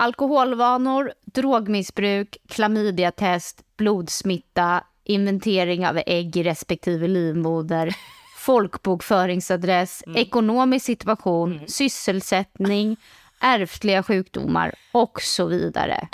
alkoholvanor, 0.00 1.12
drogmissbruk, 1.24 2.36
klamydiatest, 2.48 3.60
blodsmitta, 3.76 4.84
inventering 5.04 5.86
av 5.86 6.00
ägg 6.06 6.36
i 6.36 6.42
respektive 6.42 7.08
livmoder, 7.08 7.94
folkbokföringsadress, 8.38 10.02
ekonomisk 10.14 10.86
situation, 10.86 11.60
sysselsättning, 11.66 12.96
ärftliga 13.40 14.02
sjukdomar 14.02 14.74
och 14.92 15.22
så 15.22 15.46
vidare. 15.46 16.08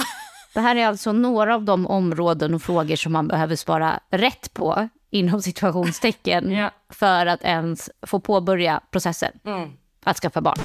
Det 0.54 0.60
här 0.60 0.76
är 0.76 0.86
alltså 0.86 1.12
några 1.12 1.54
av 1.54 1.64
de 1.64 1.86
områden 1.86 2.54
och 2.54 2.62
frågor 2.62 2.96
som 2.96 3.12
man 3.12 3.28
behöver 3.28 3.56
svara 3.56 4.00
rätt 4.10 4.54
på 4.54 4.88
inom 5.10 5.42
situationstecken 5.42 6.50
Ja. 6.52 6.70
för 6.90 7.26
att 7.26 7.42
ens 7.42 7.90
få 8.06 8.20
påbörja 8.20 8.80
processen 8.90 9.32
att 10.04 10.16
skaffa 10.16 10.40
barn. 10.40 10.58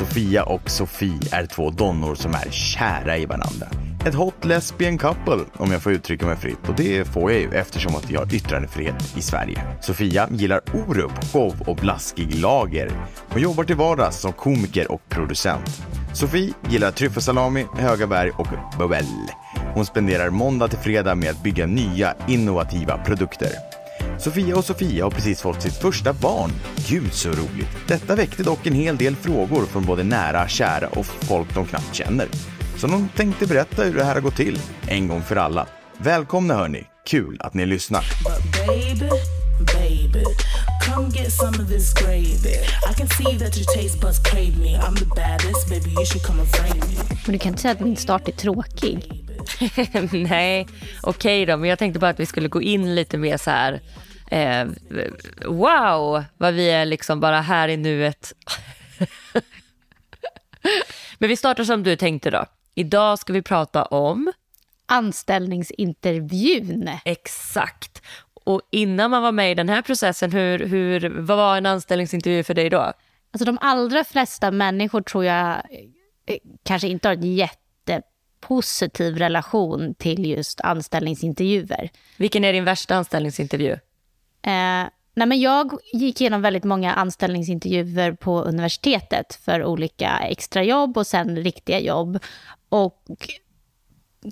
Sofia 0.00 0.44
och 0.44 0.70
Sofie 0.70 1.20
är 1.32 1.46
två 1.46 1.70
donnor 1.70 2.14
som 2.14 2.34
är 2.34 2.50
kära 2.50 3.16
i 3.18 3.26
varandra. 3.26 3.66
Ett 4.06 4.14
hot 4.14 4.44
lesbian 4.44 4.98
couple, 4.98 5.44
om 5.56 5.72
jag 5.72 5.82
får 5.82 5.92
uttrycka 5.92 6.26
mig 6.26 6.36
fritt. 6.36 6.68
Och 6.68 6.74
det 6.76 7.04
får 7.04 7.32
jag 7.32 7.40
ju 7.40 7.50
eftersom 7.50 7.94
att 7.94 8.10
vi 8.10 8.16
har 8.16 8.34
yttrandefrihet 8.34 9.16
i 9.16 9.22
Sverige. 9.22 9.62
Sofia 9.80 10.28
gillar 10.30 10.60
Orup, 10.74 11.24
show 11.32 11.54
och 11.66 11.76
blaskig 11.76 12.34
lager. 12.34 12.90
Hon 13.28 13.42
jobbar 13.42 13.64
till 13.64 13.76
vardags 13.76 14.20
som 14.20 14.32
komiker 14.32 14.92
och 14.92 15.08
producent. 15.08 15.82
Sofie 16.12 16.52
gillar 16.70 16.90
tryffelsalami, 16.90 17.66
höga 17.76 18.06
berg 18.06 18.30
och 18.30 18.48
bubbel. 18.78 19.04
Hon 19.74 19.86
spenderar 19.86 20.30
måndag 20.30 20.68
till 20.68 20.78
fredag 20.78 21.14
med 21.14 21.30
att 21.30 21.42
bygga 21.42 21.66
nya, 21.66 22.14
innovativa 22.28 22.98
produkter. 22.98 23.50
Sofia 24.18 24.56
och 24.56 24.64
Sofia 24.64 25.04
har 25.04 25.10
precis 25.10 25.40
fått 25.40 25.62
sitt 25.62 25.76
första 25.76 26.12
barn. 26.12 26.50
Gud 26.88 27.12
så 27.12 27.28
roligt. 27.28 27.68
Detta 27.88 28.16
väckte 28.16 28.42
dock 28.42 28.66
en 28.66 28.72
hel 28.72 28.96
del 28.96 29.16
frågor 29.16 29.66
från 29.66 29.84
både 29.84 30.02
nära, 30.04 30.48
kära 30.48 30.88
och 30.88 31.06
folk 31.06 31.54
de 31.54 31.66
knappt 31.66 31.94
känner. 31.94 32.26
Så 32.76 32.86
de 32.86 33.08
tänkte 33.16 33.46
berätta 33.46 33.82
hur 33.82 33.94
det 33.94 34.04
här 34.04 34.14
har 34.14 34.20
gått 34.20 34.36
till, 34.36 34.58
en 34.88 35.08
gång 35.08 35.22
för 35.22 35.36
alla. 35.36 35.66
Välkomna 35.98 36.54
hörni, 36.54 36.84
kul 37.06 37.36
att 37.40 37.54
ni 37.54 37.66
lyssnar. 37.66 38.04
But 38.24 38.66
baby, 38.66 39.10
baby, 39.58 40.24
come 40.86 41.08
get 41.08 41.32
some 41.32 41.62
of 41.62 41.68
this 41.68 41.94
gravy. 41.94 42.56
I 42.90 42.94
can 42.96 43.08
see 43.08 43.38
that 43.38 43.56
your 43.56 43.66
taste 43.76 44.00
buds 44.00 44.18
crave 44.18 44.58
me. 44.58 44.76
I'm 44.76 44.96
the 44.96 45.06
baddest, 45.06 45.68
baby. 45.68 45.90
You 45.90 46.06
should 46.06 46.26
come 46.26 46.40
and 46.40 46.48
frame 46.48 46.80
me. 46.88 46.96
Men 47.24 47.32
du 47.32 47.38
kan 47.38 47.48
inte 47.48 47.62
säga 47.62 47.72
att 47.72 47.80
min 47.80 47.96
start 47.96 48.28
är 48.28 48.32
tråkig. 48.32 48.98
Nej, 50.12 50.66
okej 51.02 51.46
då, 51.46 51.56
men 51.56 51.70
jag 51.70 51.78
tänkte 51.78 52.00
bara 52.00 52.10
att 52.10 52.20
vi 52.20 52.26
skulle 52.26 52.48
gå 52.48 52.62
in 52.62 52.94
lite 52.94 53.18
mer 53.18 53.36
så 53.36 53.50
här, 53.50 53.80
eh, 54.30 54.66
wow, 55.46 56.24
vad 56.36 56.54
vi 56.54 56.70
är 56.70 56.84
liksom 56.84 57.20
bara 57.20 57.40
här 57.40 57.68
i 57.68 57.76
nuet. 57.76 58.32
men 61.18 61.28
vi 61.28 61.36
startar 61.36 61.64
som 61.64 61.82
du 61.82 61.96
tänkte 61.96 62.30
då. 62.30 62.46
Idag 62.74 63.18
ska 63.18 63.32
vi 63.32 63.42
prata 63.42 63.84
om, 63.84 64.32
Anställningsintervjun. 64.86 66.90
exakt, 67.04 68.02
och 68.44 68.62
innan 68.70 69.10
man 69.10 69.22
var 69.22 69.32
med 69.32 69.50
i 69.50 69.54
den 69.54 69.68
här 69.68 69.82
processen, 69.82 70.32
hur, 70.32 70.58
hur, 70.58 71.08
vad 71.08 71.36
var 71.36 71.56
en 71.56 71.66
anställningsintervju 71.66 72.42
för 72.42 72.54
dig 72.54 72.70
då? 72.70 72.92
Alltså 73.32 73.44
de 73.44 73.58
allra 73.60 74.04
flesta 74.04 74.50
människor 74.50 75.00
tror 75.00 75.24
jag 75.24 75.62
eh, 76.26 76.36
kanske 76.62 76.88
inte 76.88 77.08
har 77.08 77.14
en 77.14 77.24
jättepositiv 78.40 79.16
relation 79.18 79.94
till 79.94 80.26
just 80.26 80.60
anställningsintervjuer. 80.60 81.90
Vilken 82.16 82.44
är 82.44 82.52
din 82.52 82.64
värsta 82.64 82.96
anställningsintervju? 82.96 83.72
Eh, 84.42 84.88
nej 85.14 85.26
men 85.26 85.40
jag 85.40 85.78
gick 85.92 86.20
igenom 86.20 86.42
väldigt 86.42 86.64
många 86.64 86.92
anställningsintervjuer 86.94 88.12
på 88.12 88.42
universitetet 88.42 89.34
för 89.34 89.64
olika 89.64 90.18
extrajobb 90.18 90.96
och 90.96 91.06
sen 91.06 91.36
riktiga 91.36 91.80
jobb. 91.80 92.18
Och 92.68 93.04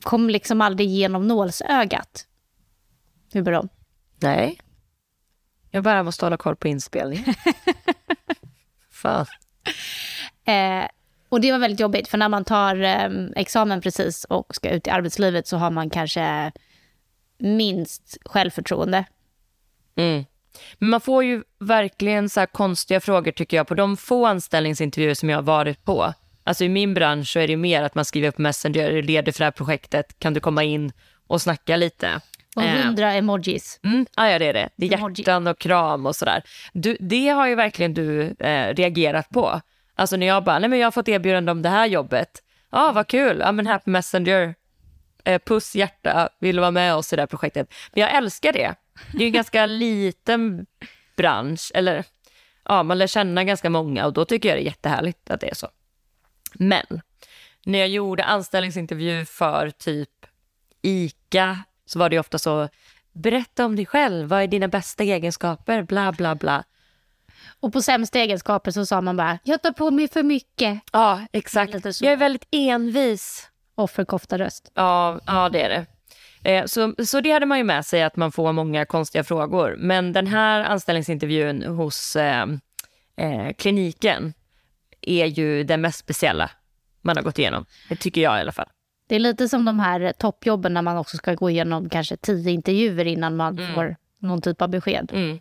kom 0.03 0.31
liksom 0.31 0.61
aldrig 0.61 0.89
igenom 0.89 1.29
nålsögat. 1.29 2.27
Hur 3.33 3.43
de? 3.43 3.69
Nej. 4.21 4.59
Jag 5.71 5.85
bara 5.85 6.03
måste 6.03 6.27
hålla 6.27 6.37
koll 6.37 6.57
på 6.57 6.69
inspelningen. 6.69 7.35
Fan. 8.91 9.27
Eh, 10.45 10.89
och 11.29 11.41
det 11.41 11.53
var 11.53 11.59
väldigt 11.59 11.81
jobbigt, 11.81 12.09
för 12.09 12.19
när 12.19 12.29
man 12.29 12.45
tar 12.45 12.83
eh, 12.83 13.11
examen 13.37 13.81
precis 13.81 14.25
och 14.25 14.55
ska 14.55 14.71
ut 14.71 14.87
i 14.87 14.91
arbetslivet 14.91 15.47
så 15.47 15.57
har 15.57 15.71
man 15.71 15.91
kanske 15.91 16.53
minst 17.39 18.17
självförtroende. 18.25 19.05
Mm. 19.97 20.25
Men 20.79 20.91
man 20.91 21.01
får 21.01 21.25
ju 21.25 21.43
verkligen 21.61 22.29
så 22.29 22.47
konstiga 22.47 23.01
frågor 23.01 23.33
tycker 23.33 23.57
jag 23.57 23.67
på 23.67 23.75
de 23.75 23.97
få 23.97 24.27
anställningsintervjuer 24.27 25.15
som 25.15 25.31
jag 25.31 25.37
har 25.37 25.43
varit 25.43 25.85
på. 25.85 26.15
Alltså 26.45 26.65
i 26.65 26.69
min 26.69 26.95
bransch 26.95 27.29
så 27.29 27.39
är 27.39 27.49
det 27.49 27.57
mer 27.57 27.83
att 27.83 27.95
man 27.95 28.05
skriver 28.05 28.31
på 28.31 28.43
Messenger, 28.43 28.91
är 28.91 29.03
ledig 29.03 29.35
för 29.35 29.39
det 29.39 29.45
här 29.45 29.51
projektet, 29.51 30.19
kan 30.19 30.35
du 30.35 30.41
komma 30.41 30.65
in 30.65 30.93
och 31.27 31.43
snacka 31.43 31.77
lite? 31.77 32.21
Och 32.57 32.63
Eh, 32.63 32.85
hundra 32.85 33.13
emojis. 33.13 33.81
Mm, 33.85 34.07
ja, 34.17 34.31
ja, 34.31 34.39
det 34.39 34.47
är 34.47 34.53
det. 34.53 34.69
Det 34.77 34.87
är 34.87 34.91
hjärtan 34.91 35.47
och 35.47 35.59
kram 35.59 36.07
och 36.07 36.17
sådär. 36.17 36.43
Du, 36.73 36.97
det 37.01 37.29
har 37.29 37.49
ju 37.49 37.55
verkligen 37.55 37.95
du 37.95 38.35
eh, 38.39 38.75
reagerat 38.75 39.31
på. 39.31 39.61
Alltså 39.99 40.17
när 40.17 40.27
jag 40.27 40.45
bara, 40.45 40.59
nej 40.59 40.69
men 40.69 40.79
jag 40.79 40.87
har 40.87 40.93
fått 40.93 41.09
erbjudande 41.09 41.53
om 41.53 41.63
det 41.63 41.69
här 41.69 41.87
jobbet. 41.87 42.43
Ja, 42.71 42.93
vad 42.93 43.07
kul. 43.07 43.39
Ja, 43.41 43.53
men 43.53 43.67
Happy 43.67 43.91
Messenger. 43.91 44.55
Eh, 45.25 45.41
puss, 45.47 45.75
hjärta, 45.75 46.29
vill 46.39 46.57
du 46.57 46.61
vara 46.61 46.71
med 46.71 46.95
oss 46.95 47.13
i 47.13 47.17
det 47.17 47.23
här 47.23 47.27
projektet? 47.27 47.75
Men 47.93 48.01
jag 48.01 48.15
älskar 48.15 48.53
det. 48.53 48.75
Det 49.13 49.25
är 49.25 49.27
en 49.27 49.33
ganska 49.33 49.67
liten 49.85 50.67
bransch, 51.17 51.71
eller 51.75 52.05
ja, 52.65 52.83
man 52.83 52.99
lär 52.99 53.07
känna 53.07 53.45
ganska 53.45 53.71
många 53.71 54.07
och 54.07 54.13
då 54.13 54.25
tycker 54.25 54.49
jag 54.49 54.59
det 54.59 54.63
är 54.63 54.65
jättehärligt 54.65 55.31
att 55.31 55.41
det 55.41 55.51
är 55.51 55.55
så. 55.55 55.69
Men 56.55 57.01
när 57.65 57.79
jag 57.79 57.89
gjorde 57.89 58.25
anställningsintervju 58.25 59.25
för 59.25 59.71
typ 59.71 60.11
ICA 60.83 61.59
så 61.87 61.99
var 61.99 62.09
det 62.09 62.17
ju 62.17 62.21
ofta 62.21 62.39
så, 62.39 62.69
berätta 63.13 63.65
om 63.65 63.77
dig 63.77 63.87
själv, 63.87 64.29
vad 64.29 64.43
är 64.43 64.47
dina 64.47 64.69
bästa 64.69 65.05
egenskaper, 65.05 65.83
bla 65.83 66.13
bla 66.13 66.35
bla. 66.35 66.65
Och 67.61 67.73
på 67.73 67.83
sämsta 67.83 68.19
egenskaper 68.19 68.71
så 68.71 68.87
sa 68.87 69.01
man 69.01 69.17
bara, 69.17 69.39
jag 69.45 69.63
tar 69.63 69.73
på 69.73 69.91
mig 69.91 70.09
för 70.09 70.23
mycket. 70.23 70.81
Ja, 70.93 71.21
exakt. 71.33 71.75
Jag 72.01 72.13
är 72.13 72.17
väldigt 72.17 72.47
envis. 72.51 73.49
Offerkoftaröst. 73.75 74.73
Ja, 74.75 75.21
ja 75.27 75.49
det 75.49 75.63
är 75.63 75.69
det. 75.69 75.87
Eh, 76.51 76.65
Så, 76.65 76.95
så 77.07 77.21
det 77.21 77.31
hade 77.31 77.47
man 77.47 77.59
ju 77.59 77.65
med 77.65 77.87
sig, 77.87 78.03
att 78.03 78.17
man 78.17 78.33
får 78.33 78.53
många 78.53 78.85
konstiga 78.87 79.25
frågor. 79.25 79.77
Men 79.79 80.13
den 80.13 80.27
här 80.27 80.65
anställningsintervjun 80.65 81.63
hos 81.63 82.17
eh, 82.17 82.47
eh, 83.17 83.53
kliniken 83.59 84.35
är 85.01 85.27
ju 85.27 85.65
den 85.65 85.81
mest 85.81 85.99
speciella 85.99 86.51
man 87.03 87.17
har 87.17 87.25
gått 87.25 87.39
igenom. 87.39 87.65
Det 87.89 87.97
tycker 87.97 88.21
jag 88.21 88.39
i 88.39 88.41
alla 88.41 88.53
fall. 88.53 88.69
Det 89.09 89.15
är 89.15 89.21
lite 89.21 89.49
som 89.49 89.65
de 89.65 89.81
här 89.81 90.13
toppjobben 90.19 90.75
när 90.75 90.83
man 90.83 90.97
också 90.97 91.17
ska 91.17 91.35
gå 91.35 91.51
igenom 91.51 91.89
kanske 91.89 92.17
tio 92.17 92.51
intervjuer 92.51 93.07
innan 93.07 93.37
man 93.37 93.59
får 93.75 93.97
någon 94.19 94.43
typ 94.43 94.63
av 94.63 94.69
besked. 94.69 95.11
Mm. 95.15 95.39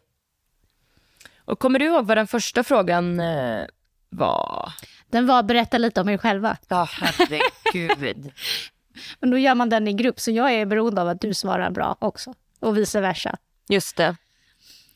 Och 1.48 1.60
kommer 1.60 1.80
du 1.80 1.86
ihåg 1.86 2.06
vad 2.06 2.18
den 2.18 2.28
första 2.28 2.64
frågan 2.64 3.20
eh, 3.20 3.66
var? 4.10 4.74
Den 5.10 5.28
var 5.28 5.44
berätta 5.44 5.78
lite 5.78 6.02
om 6.02 6.10
er 6.10 6.18
själva. 6.18 6.58
Ja, 6.68 6.88
herregud. 6.92 8.32
Men 9.20 9.32
då 9.32 9.38
gör 9.38 9.56
man 9.56 9.70
den 9.70 9.88
i 9.88 9.94
grupp, 9.94 10.20
så 10.20 10.32
jag 10.32 10.54
är 10.54 10.66
beroende 10.66 11.02
av 11.02 11.08
att 11.08 11.22
du 11.22 11.34
svarar 11.34 11.72
bra 11.72 11.96
också. 12.00 12.34
Och 12.60 12.78
vice 12.78 13.02
versa. 13.02 13.38
Just 13.70 13.96
det. 13.96 14.16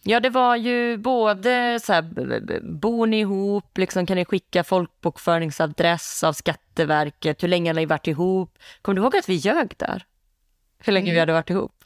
Ja, 0.03 0.19
det 0.19 0.29
var 0.29 0.55
ju 0.55 0.97
både 0.97 1.79
så 1.83 1.93
här, 1.93 2.01
bor 2.61 3.07
ni 3.07 3.19
ihop, 3.19 3.77
liksom, 3.77 4.05
kan 4.05 4.17
ni 4.17 4.25
skicka 4.25 4.63
folkbokföringsadress 4.63 6.23
av 6.23 6.33
Skatteverket, 6.33 7.43
hur 7.43 7.47
länge 7.47 7.69
har 7.69 7.75
ni 7.75 7.85
varit 7.85 8.07
ihop? 8.07 8.57
Kommer 8.81 8.95
du 8.95 9.01
ihåg 9.01 9.15
att 9.15 9.29
vi 9.29 9.33
ljög 9.33 9.73
där? 9.77 10.05
Hur 10.79 10.93
länge 10.93 11.13
vi 11.13 11.19
hade 11.19 11.33
varit 11.33 11.49
ihop? 11.49 11.83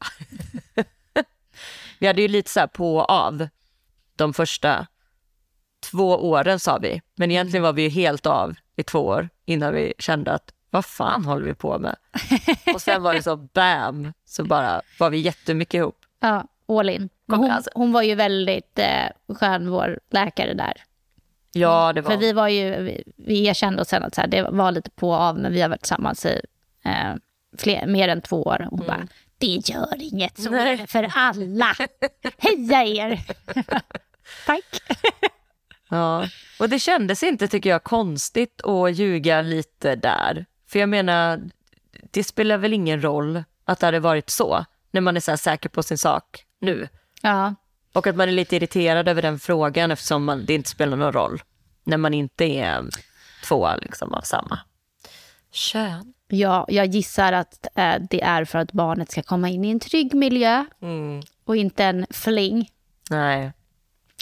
vi 2.00 2.08
hade 2.08 2.22
ju 2.22 2.28
lite 2.28 2.50
så 2.50 2.60
här 2.60 2.68
på 2.68 2.98
och 2.98 3.10
av 3.10 3.48
de 4.16 4.34
första 4.34 4.88
två 5.92 6.30
åren 6.30 6.60
sa 6.60 6.78
vi, 6.78 7.02
men 7.16 7.32
egentligen 7.32 7.64
var 7.64 7.74
vi 7.74 7.82
ju 7.82 7.90
helt 7.90 8.26
av 8.26 8.56
i 8.76 8.84
två 8.84 9.00
år 9.00 9.30
innan 9.46 9.74
vi 9.74 9.94
kände 10.00 10.32
att 10.32 10.54
vad 10.70 10.86
fan 10.86 11.26
håller 11.26 11.46
vi 11.46 11.54
på 11.54 11.80
med? 11.80 11.96
Och 12.74 12.82
sen 12.82 13.04
var 13.04 13.14
det 13.14 13.24
så 13.24 13.36
bam, 13.54 14.14
så 14.26 14.44
bara 14.44 14.82
var 15.00 15.10
vi 15.10 15.18
jättemycket 15.18 15.74
ihop. 15.74 15.98
Ja, 16.20 16.48
all 16.68 16.90
in. 16.90 17.10
Hon, 17.28 17.52
alltså. 17.52 17.70
hon 17.76 17.92
var 17.92 18.02
ju 18.02 18.16
väldigt 18.16 18.80
eh, 18.80 19.36
skön, 19.36 19.70
vår 19.70 20.00
läkare 20.10 20.54
där. 20.54 20.74
Ja, 21.52 21.94
det 21.94 22.02
var 22.02 22.12
För 22.12 22.18
vi 22.18 22.34
var 22.34 22.48
ju, 22.48 22.82
vi, 22.82 23.04
vi 23.16 23.48
erkände 23.48 23.82
oss 23.82 23.88
sen 23.88 24.04
att 24.04 24.16
så 24.16 24.22
här, 24.22 24.28
det 24.28 24.42
var 24.52 24.72
lite 24.72 24.90
på 24.90 25.10
och 25.10 25.16
av, 25.16 25.40
men 25.40 25.52
vi 25.52 25.62
har 25.62 25.70
varit 25.70 25.82
tillsammans 25.82 26.26
i 26.26 26.42
eh, 26.86 27.14
fler, 27.58 27.88
mer 27.88 28.08
än 28.08 28.22
två 28.22 28.44
år. 28.44 28.68
Och 28.72 28.78
hon 28.78 28.88
bara, 28.88 29.08
det 29.46 29.70
gör 29.70 30.02
inget, 30.02 30.38
så 30.38 30.50
Nej. 30.50 30.74
är 30.74 30.78
det 30.78 30.88
för 30.88 31.12
alla. 31.16 31.76
Heja 32.38 32.84
er! 32.84 33.24
Tack. 34.46 34.82
Ja, 35.90 36.28
och 36.60 36.70
det 36.70 36.80
kändes 36.80 37.24
inte, 37.24 37.48
tycker 37.48 37.70
jag, 37.70 37.84
konstigt 37.84 38.62
att 38.64 38.96
ljuga 38.96 39.42
lite 39.42 39.96
där. 39.96 40.46
För 40.68 40.80
jag 40.80 40.90
menar, 40.90 41.42
det 42.12 42.24
spelar 42.24 42.58
väl 42.58 42.74
ingen 42.74 43.02
roll 43.02 43.44
att 43.66 43.80
det 43.80 43.86
hade 43.86 44.00
varit 44.00 44.30
så, 44.30 44.66
när 44.92 45.02
man 45.02 45.16
är 45.16 45.20
så 45.20 45.38
säker 45.38 45.70
på 45.70 45.84
sin 45.84 45.98
sak 45.98 46.46
nu. 46.62 46.88
Ja, 47.22 47.56
Och 47.94 48.08
att 48.08 48.16
man 48.16 48.28
är 48.30 48.34
lite 48.34 48.56
irriterad 48.56 49.08
över 49.08 49.22
den 49.22 49.40
frågan 49.40 49.92
eftersom 49.92 50.26
man, 50.26 50.46
det 50.46 50.54
inte 50.54 50.70
spelar 50.70 50.98
någon 50.98 51.14
roll 51.14 51.42
när 51.84 51.98
man 51.98 52.14
inte 52.14 52.46
är 52.46 52.86
två 53.44 53.70
liksom, 53.82 54.14
av 54.14 54.22
samma 54.22 54.60
Kön? 55.52 56.14
Ja, 56.28 56.66
jag 56.70 56.86
gissar 56.86 57.34
att 57.34 57.68
eh, 57.76 57.96
det 58.10 58.22
är 58.24 58.46
för 58.46 58.60
att 58.60 58.72
barnet 58.72 59.12
ska 59.12 59.22
komma 59.22 59.50
in 59.50 59.66
i 59.66 59.70
en 59.72 59.80
trygg 59.80 60.14
miljö 60.14 60.66
Mm. 60.82 61.22
och 61.46 61.56
inte 61.56 61.84
en 61.84 62.06
fling. 62.10 62.70
Nej. 63.10 63.52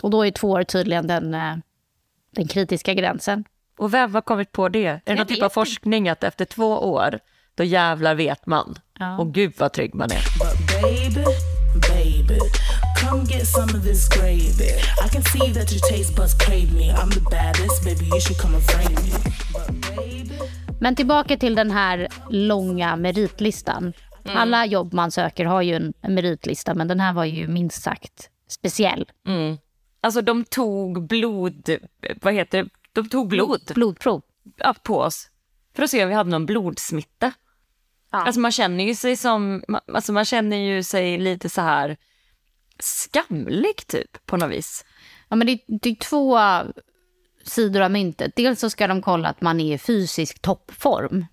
Och 0.03 0.09
då 0.09 0.25
är 0.25 0.31
två 0.31 0.49
år 0.51 0.63
tydligen 0.63 1.07
den, 1.07 1.33
eh, 1.33 1.55
den 2.35 2.47
kritiska 2.47 2.93
gränsen. 2.93 3.43
Och 3.77 3.93
vem 3.93 4.13
har 4.13 4.21
kommit 4.21 4.51
på 4.51 4.69
det? 4.69 4.85
Är 4.85 5.01
det 5.05 5.15
någon 5.15 5.27
typ 5.27 5.43
av 5.43 5.49
forskning 5.49 6.09
att 6.09 6.23
efter 6.23 6.45
två 6.45 6.67
år, 6.93 7.19
då 7.55 7.63
jävlar 7.63 8.15
vet 8.15 8.45
man. 8.45 8.79
Ja. 8.99 9.17
Och 9.17 9.33
gud 9.33 9.53
vad 9.57 9.73
trygg 9.73 9.95
man 9.95 10.09
är. 10.11 10.23
Baby, 10.81 11.25
baby, 11.89 12.39
come 13.01 13.23
get 13.23 13.47
some 13.47 13.77
of 13.77 13.83
this 13.83 14.09
gravy. 14.09 14.73
I 15.05 15.09
can 15.11 15.23
see 15.23 15.53
that 15.53 15.71
your 15.71 15.81
taste 15.91 16.15
buds 16.15 16.33
crave 16.33 16.73
me. 16.73 16.91
I'm 16.91 17.09
the 17.11 17.21
baddest, 17.31 17.83
baby. 17.83 18.05
You 18.05 18.19
should 18.21 18.41
come 18.41 18.55
and 18.55 18.63
frame 18.63 18.95
me. 19.03 20.33
Men 20.83 20.95
tillbaka 20.95 21.37
till 21.37 21.55
den 21.55 21.71
här 21.71 22.07
långa 22.29 22.95
meritlistan. 22.95 23.93
Alla 24.25 24.65
jobb 24.65 24.93
man 24.93 25.11
söker 25.11 25.45
har 25.45 25.61
ju 25.61 25.75
en, 25.75 25.93
meritlista, 26.15 26.73
men 26.73 26.87
den 26.87 26.99
här 26.99 27.13
var 27.13 27.25
ju 27.25 27.47
minst 27.47 27.83
sagt 27.83 28.29
speciell. 28.47 29.11
Alltså 30.01 30.21
de 30.21 30.43
tog 30.43 31.07
blod, 31.07 31.69
vad 32.21 32.33
heter 32.33 32.63
det? 32.63 32.69
De 32.93 33.09
tog 33.09 33.27
blod 33.27 33.71
Blodprov. 33.75 34.21
ja, 34.57 34.75
på 34.83 34.99
oss 34.99 35.29
för 35.75 35.83
att 35.83 35.89
se 35.89 36.03
om 36.03 36.09
vi 36.09 36.15
hade 36.15 36.29
någon 36.29 36.45
blodsmitta. 36.45 37.31
Alltså 38.09 38.41
man 38.41 38.51
känner 38.51 38.83
ju 38.83 38.95
sig 38.95 39.17
som, 39.17 39.63
alltså 39.93 40.13
man 40.13 40.25
känner 40.25 40.57
ju 40.57 40.83
sig 40.83 41.17
lite 41.17 41.49
så 41.49 41.61
här 41.61 41.97
skamlig 42.79 43.87
typ 43.87 44.25
på 44.25 44.37
något 44.37 44.51
vis. 44.51 44.85
Ja, 45.29 45.35
men 45.35 45.47
det, 45.47 45.59
det 45.67 45.89
är 45.89 45.95
två 45.95 46.39
sidor 47.43 47.81
av 47.81 47.91
myntet. 47.91 48.35
Dels 48.35 48.59
så 48.59 48.69
ska 48.69 48.87
de 48.87 49.01
kolla 49.01 49.29
att 49.29 49.41
man 49.41 49.59
är 49.59 49.73
i 49.73 49.77
fysisk 49.77 50.39
toppform. 50.41 51.25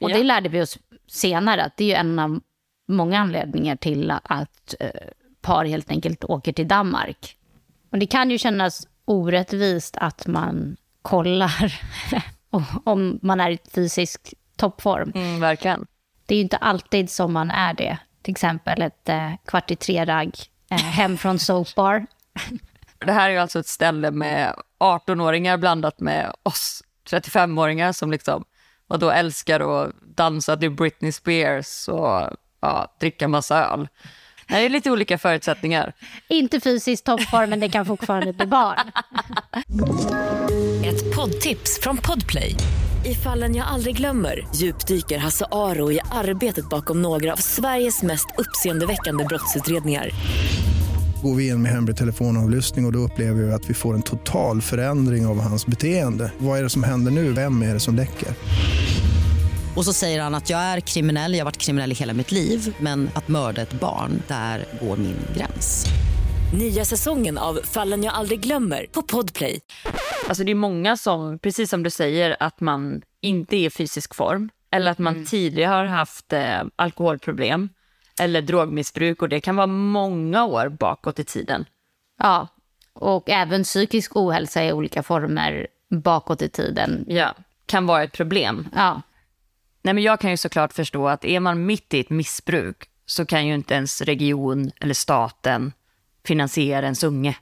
Och 0.00 0.10
Ja. 0.10 0.16
det 0.16 0.22
lärde 0.24 0.48
vi 0.48 0.62
oss 0.62 0.78
senare 1.06 1.64
att 1.64 1.76
det 1.76 1.84
är 1.84 1.88
ju 1.88 1.94
en 1.94 2.18
av 2.18 2.40
många 2.88 3.18
anledningar 3.18 3.76
till 3.76 4.10
att 4.22 4.74
eh, 4.80 4.90
par 5.40 5.64
helt 5.64 5.90
enkelt 5.90 6.24
åker 6.24 6.52
till 6.52 6.68
Danmark. 6.68 7.36
Och 7.92 7.98
det 7.98 8.06
kan 8.06 8.30
ju 8.30 8.38
kännas 8.38 8.86
orättvist 9.04 9.96
att 9.96 10.26
man 10.26 10.76
kollar 11.02 11.80
om 12.84 13.18
man 13.22 13.40
är 13.40 13.50
i 13.50 13.58
fysisk 13.74 14.34
toppform. 14.56 15.12
Mm, 15.14 15.40
verkligen. 15.40 15.86
Det 16.26 16.34
är 16.34 16.36
ju 16.36 16.42
inte 16.42 16.56
alltid 16.56 17.10
som 17.10 17.32
man 17.32 17.50
är 17.50 17.74
det. 17.74 17.98
Till 18.22 18.32
exempel 18.32 18.82
ett 18.82 19.08
eh, 19.08 19.32
kvart 19.44 19.70
i 19.70 19.76
tre-ragg 19.76 20.36
eh, 20.70 20.76
hem 20.78 21.16
från 21.18 21.38
Soap 21.38 21.74
Bar. 21.74 22.06
Det 23.06 23.12
här 23.12 23.28
är 23.28 23.32
ju 23.32 23.38
alltså 23.38 23.58
ett 23.58 23.66
ställe 23.66 24.10
med 24.10 24.54
18-åringar 24.80 25.56
blandat 25.56 26.00
med 26.00 26.32
oss 26.42 26.82
35-åringar 27.10 27.92
som 27.92 28.10
liksom 28.10 28.44
och 28.88 28.98
då 28.98 29.10
älskar 29.10 29.82
att 29.84 29.92
dansa 30.16 30.56
till 30.56 30.70
Britney 30.70 31.12
Spears 31.12 31.88
och 31.88 32.30
ja, 32.60 32.96
dricka 33.00 33.28
massa 33.28 33.64
öl. 33.64 33.88
Det 34.48 34.54
är 34.54 34.68
lite 34.68 34.90
olika 34.90 35.18
förutsättningar. 35.18 35.92
Inte 36.28 36.60
fysiskt 36.60 37.06
toppform, 37.06 37.50
men 37.50 37.60
det 37.60 37.68
kan 37.68 37.86
fortfarande 37.86 38.32
bli 38.32 38.46
barn. 38.46 38.92
Ett 40.84 41.16
poddtips 41.16 41.80
från 41.82 41.96
Podplay. 41.96 42.54
I 43.04 43.14
fallen 43.14 43.56
jag 43.56 43.66
aldrig 43.66 43.96
glömmer 43.96 44.46
djupdyker 44.54 45.18
Hasse 45.18 45.46
Aro 45.50 45.92
i 45.92 46.00
arbetet 46.10 46.68
bakom 46.68 47.02
några 47.02 47.32
av 47.32 47.36
Sveriges 47.36 48.02
mest 48.02 48.26
uppseendeväckande 48.38 49.24
brottsutredningar. 49.24 50.10
Går 51.22 51.34
vi 51.34 51.48
in 51.48 51.62
med 51.62 51.72
hemlig 51.72 51.96
telefonavlyssning 51.96 52.84
och, 52.84 52.88
och 52.88 52.92
då 52.92 52.98
upplever 52.98 53.42
vi 53.42 53.52
att 53.52 53.70
vi 53.70 53.74
får 53.74 53.94
en 53.94 54.02
total 54.02 54.62
förändring 54.62 55.26
av 55.26 55.40
hans 55.40 55.66
beteende. 55.66 56.32
Vad 56.38 56.58
är 56.58 56.62
det 56.62 56.70
som 56.70 56.82
händer 56.82 57.10
nu? 57.10 57.32
Vem 57.32 57.62
är 57.62 57.74
det 57.74 57.80
som 57.80 57.94
läcker? 57.94 58.28
Och 59.76 59.84
så 59.84 59.92
säger 59.92 60.22
han 60.22 60.34
att 60.34 60.50
jag 60.50 60.60
är 60.60 60.80
kriminell, 60.80 61.32
jag 61.32 61.40
har 61.40 61.44
varit 61.44 61.58
kriminell 61.58 61.92
i 61.92 61.94
hela 61.94 62.12
mitt 62.12 62.32
liv 62.32 62.76
men 62.80 63.10
att 63.14 63.28
mörda 63.28 63.62
ett 63.62 63.80
barn, 63.80 64.22
där 64.28 64.64
går 64.80 64.96
min 64.96 65.16
gräns. 65.36 65.86
Nya 66.58 66.84
säsongen 66.84 67.38
av 67.38 67.60
Fallen 67.64 68.02
jag 68.02 68.14
aldrig 68.14 68.40
glömmer 68.40 68.86
på 68.92 69.02
Podplay. 69.02 69.60
Alltså 70.28 70.44
det 70.44 70.50
är 70.50 70.54
många 70.54 70.96
som, 70.96 71.38
precis 71.38 71.70
som 71.70 71.82
du 71.82 71.90
säger, 71.90 72.36
att 72.40 72.60
man 72.60 73.02
inte 73.22 73.56
är 73.56 73.66
i 73.66 73.70
fysisk 73.70 74.14
form 74.14 74.50
eller 74.72 74.90
att 74.90 74.98
man 74.98 75.24
tidigare 75.24 75.74
har 75.74 75.84
haft 75.84 76.32
eh, 76.32 76.62
alkoholproblem 76.76 77.68
eller 78.20 78.42
drogmissbruk 78.42 79.22
och 79.22 79.28
det 79.28 79.40
kan 79.40 79.56
vara 79.56 79.66
många 79.66 80.44
år 80.44 80.68
bakåt 80.68 81.18
i 81.18 81.24
tiden. 81.24 81.64
Ja, 82.18 82.48
och 82.92 83.30
även 83.30 83.62
psykisk 83.62 84.16
ohälsa 84.16 84.64
i 84.64 84.72
olika 84.72 85.02
former 85.02 85.66
bakåt 85.90 86.42
i 86.42 86.48
tiden. 86.48 87.04
Ja, 87.08 87.34
kan 87.66 87.86
vara 87.86 88.02
ett 88.02 88.12
problem. 88.12 88.68
Ja, 88.74 89.02
Nej, 89.82 89.94
men 89.94 90.04
jag 90.04 90.20
kan 90.20 90.30
ju 90.30 90.36
såklart 90.36 90.72
förstå 90.72 91.08
att 91.08 91.24
är 91.24 91.40
man 91.40 91.66
mitt 91.66 91.94
i 91.94 92.00
ett 92.00 92.10
missbruk 92.10 92.88
så 93.06 93.26
kan 93.26 93.46
ju 93.46 93.54
inte 93.54 93.74
ens 93.74 94.00
region 94.00 94.70
eller 94.80 94.94
staten 94.94 95.72
finansiera 96.26 96.84
ens 96.84 97.04
unge. 97.04 97.36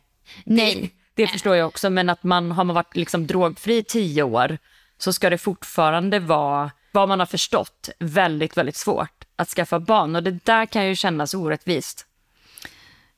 nej. 0.44 0.92
Det 1.14 1.26
förstår 1.26 1.56
jag 1.56 1.66
också, 1.66 1.90
men 1.90 2.08
att 2.08 2.22
man 2.22 2.52
har 2.52 2.64
man 2.64 2.74
varit 2.74 2.96
liksom 2.96 3.26
drogfri 3.26 3.76
i 3.76 3.82
tio 3.84 4.22
år 4.22 4.58
så 4.98 5.12
ska 5.12 5.30
det 5.30 5.38
fortfarande 5.38 6.18
vara, 6.18 6.70
vad 6.92 7.08
man 7.08 7.18
har 7.18 7.26
förstått, 7.26 7.90
väldigt, 7.98 8.56
väldigt 8.56 8.76
svårt 8.76 9.25
att 9.36 9.48
skaffa 9.48 9.80
barn. 9.80 10.16
Och 10.16 10.22
det 10.22 10.44
där 10.44 10.66
kan 10.66 10.86
ju 10.86 10.94
kännas 10.96 11.34
orättvist. 11.34 12.06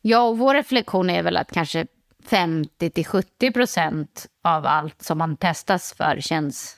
Ja, 0.01 0.21
och 0.21 0.39
vår 0.39 0.55
reflektion 0.55 1.11
är 1.11 1.23
väl 1.23 1.37
att 1.37 1.53
kanske 1.53 1.87
50-70 2.29 3.53
procent 3.53 4.27
av 4.45 4.67
allt 4.67 5.03
som 5.03 5.19
man 5.19 5.37
testas 5.37 5.95
för 5.95 6.21
känns 6.21 6.77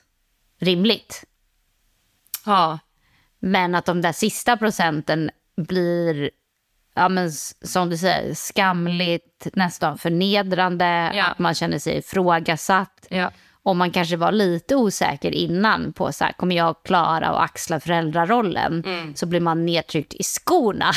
rimligt. 0.59 1.23
Ja, 2.45 2.79
Men 3.39 3.75
att 3.75 3.85
de 3.85 4.01
där 4.01 4.11
sista 4.11 4.57
procenten 4.57 5.31
blir, 5.57 6.31
ja 6.93 7.09
men 7.09 7.31
som 7.61 7.89
du 7.89 7.97
säger, 7.97 8.33
skamligt, 8.33 9.47
nästan 9.53 9.97
förnedrande, 9.97 11.11
Ja. 11.15 11.25
att 11.25 11.39
man 11.39 11.55
känner 11.55 11.79
sig 11.79 11.97
ifrågasatt. 11.97 13.07
ja. 13.09 13.31
Om 13.63 13.77
man 13.77 13.91
kanske 13.91 14.17
var 14.17 14.31
lite 14.31 14.75
osäker 14.75 15.31
innan 15.31 15.93
på 15.93 16.11
så 16.11 16.23
här, 16.23 16.31
kommer 16.31 16.55
jag 16.55 16.75
klara 16.83 17.27
att 17.27 17.43
axla 17.43 17.79
föräldrarollen? 17.79 18.83
Så 19.15 19.25
blir 19.25 19.39
man 19.39 19.65
nedtryckt 19.65 20.13
i 20.13 20.23
skorna 20.23 20.91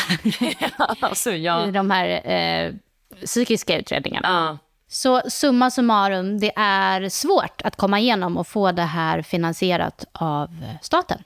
alltså 1.01 1.31
ja. 1.31 1.69
i 1.69 1.71
de 1.71 1.91
här 1.91 2.31
eh, 2.31 2.75
psykiska 3.25 3.79
utredningarna. 3.79 4.29
ja. 4.29 4.59
Så 4.89 5.23
summa 5.29 5.71
summarum, 5.71 6.41
det 6.41 6.53
är 6.57 7.09
svårt 7.09 7.63
att 7.65 7.77
komma 7.77 7.99
igenom 7.99 8.37
och 8.37 8.47
få 8.47 8.73
det 8.73 8.83
här 8.83 9.23
finansierat 9.23 10.05
av 10.13 10.49
staten. 10.83 11.23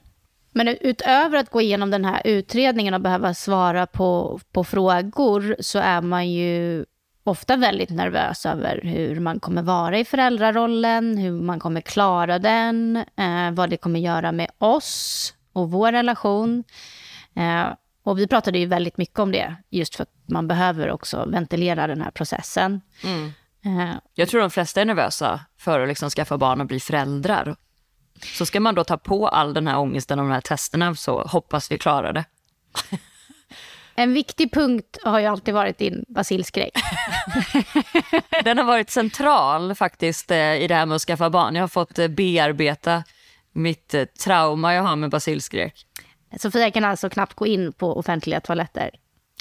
Men 0.51 0.67
utöver 0.67 1.37
att 1.37 1.49
gå 1.49 1.61
igenom 1.61 1.91
den 1.91 2.05
här 2.05 2.21
utredningen 2.25 2.93
och 2.93 3.01
behöva 3.01 3.33
svara 3.33 3.85
på, 3.85 4.39
på 4.51 4.63
frågor 4.63 5.55
så 5.59 5.79
är 5.79 6.01
man 6.01 6.31
ju 6.31 6.85
ofta 7.29 7.55
väldigt 7.55 7.89
nervös 7.89 8.45
över 8.45 8.81
hur 8.83 9.19
man 9.19 9.39
kommer 9.39 9.61
vara 9.61 9.99
i 9.99 10.05
föräldrarollen, 10.05 11.17
hur 11.17 11.31
man 11.41 11.59
kommer 11.59 11.81
klara 11.81 12.39
den, 12.39 12.95
eh, 12.95 13.51
vad 13.51 13.69
det 13.69 13.77
kommer 13.77 13.99
göra 13.99 14.31
med 14.31 14.51
oss 14.57 15.33
och 15.53 15.71
vår 15.71 15.91
relation. 15.91 16.63
Eh, 17.35 17.65
och 18.03 18.19
vi 18.19 18.27
pratade 18.27 18.59
ju 18.59 18.65
väldigt 18.65 18.97
mycket 18.97 19.19
om 19.19 19.31
det, 19.31 19.55
just 19.69 19.95
för 19.95 20.03
att 20.03 20.13
man 20.25 20.47
behöver 20.47 20.91
också 20.91 21.25
ventilera 21.27 21.87
den 21.87 22.01
här 22.01 22.11
processen. 22.11 22.81
Eh, 23.65 23.95
Jag 24.15 24.29
tror 24.29 24.41
de 24.41 24.49
flesta 24.49 24.81
är 24.81 24.85
nervösa 24.85 25.39
för 25.57 25.79
att 25.79 25.87
liksom 25.87 26.09
skaffa 26.09 26.37
barn 26.37 26.61
och 26.61 26.67
bli 26.67 26.79
föräldrar. 26.79 27.55
Så 28.37 28.45
ska 28.45 28.59
man 28.59 28.75
då 28.75 28.83
ta 28.83 28.97
på 28.97 29.27
all 29.27 29.53
den 29.53 29.67
här 29.67 29.77
ångesten 29.77 30.19
och 30.19 30.25
de 30.25 30.31
här 30.31 30.41
testerna 30.41 30.95
så 30.95 31.21
hoppas 31.21 31.71
vi 31.71 31.77
klarar 31.77 32.13
det. 32.13 32.25
En 33.99 34.13
viktig 34.13 34.53
punkt 34.53 34.97
har 35.03 35.19
ju 35.19 35.25
alltid 35.25 35.53
varit 35.53 35.77
din 35.77 36.05
basilskräck. 36.07 36.73
Den 38.43 38.57
har 38.57 38.65
varit 38.65 38.89
central 38.89 39.75
faktiskt 39.75 40.31
eh, 40.31 40.53
i 40.55 40.67
det 40.67 40.75
här 40.75 40.85
med 40.85 40.95
att 40.95 41.01
skaffa 41.01 41.29
barn. 41.29 41.55
Jag 41.55 41.63
har 41.63 41.67
fått 41.67 41.99
eh, 41.99 42.07
bearbeta 42.07 43.03
mitt 43.53 43.93
eh, 43.93 44.03
trauma 44.03 44.73
jag 44.73 44.83
har 44.83 44.95
med 44.95 45.09
basilskräck. 45.09 45.73
Sofia 46.37 46.71
kan 46.71 46.85
alltså 46.85 47.09
knappt 47.09 47.33
gå 47.33 47.47
in 47.47 47.73
på 47.73 47.97
offentliga 47.97 48.41
toaletter. 48.41 48.89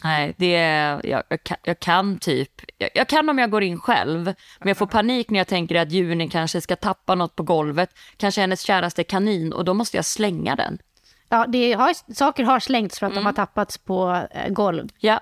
Nej, 0.04 0.34
det 0.38 0.54
är, 0.56 1.06
jag, 1.06 1.22
jag, 1.28 1.42
kan, 1.42 1.56
jag 1.62 1.80
kan 1.80 2.18
typ, 2.18 2.52
jag, 2.78 2.90
jag 2.94 3.08
kan 3.08 3.28
om 3.28 3.38
jag 3.38 3.50
går 3.50 3.62
in 3.62 3.80
själv, 3.80 4.24
men 4.58 4.68
jag 4.68 4.76
får 4.76 4.86
panik 4.86 5.30
när 5.30 5.38
jag 5.38 5.48
tänker 5.48 5.74
att 5.74 5.92
Juni 5.92 6.28
kanske 6.28 6.60
ska 6.60 6.76
tappa 6.76 7.14
något 7.14 7.36
på 7.36 7.42
golvet, 7.42 7.90
kanske 8.16 8.40
hennes 8.40 8.62
käraste 8.62 9.04
kanin 9.04 9.52
och 9.52 9.64
då 9.64 9.74
måste 9.74 9.96
jag 9.96 10.04
slänga 10.04 10.56
den. 10.56 10.78
Ja, 11.28 11.46
det 11.48 11.72
har, 11.72 12.14
saker 12.14 12.44
har 12.44 12.60
slängts 12.60 12.98
för 12.98 13.06
att 13.06 13.14
de 13.14 13.26
har 13.26 13.32
tappats 13.32 13.78
på 13.78 14.26
eh, 14.30 14.48
golv 14.52 14.88
Ja, 14.98 15.20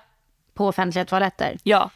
på 0.53 0.67
offentliga 0.67 1.05
toaletter. 1.05 1.57
ja, 1.63 1.89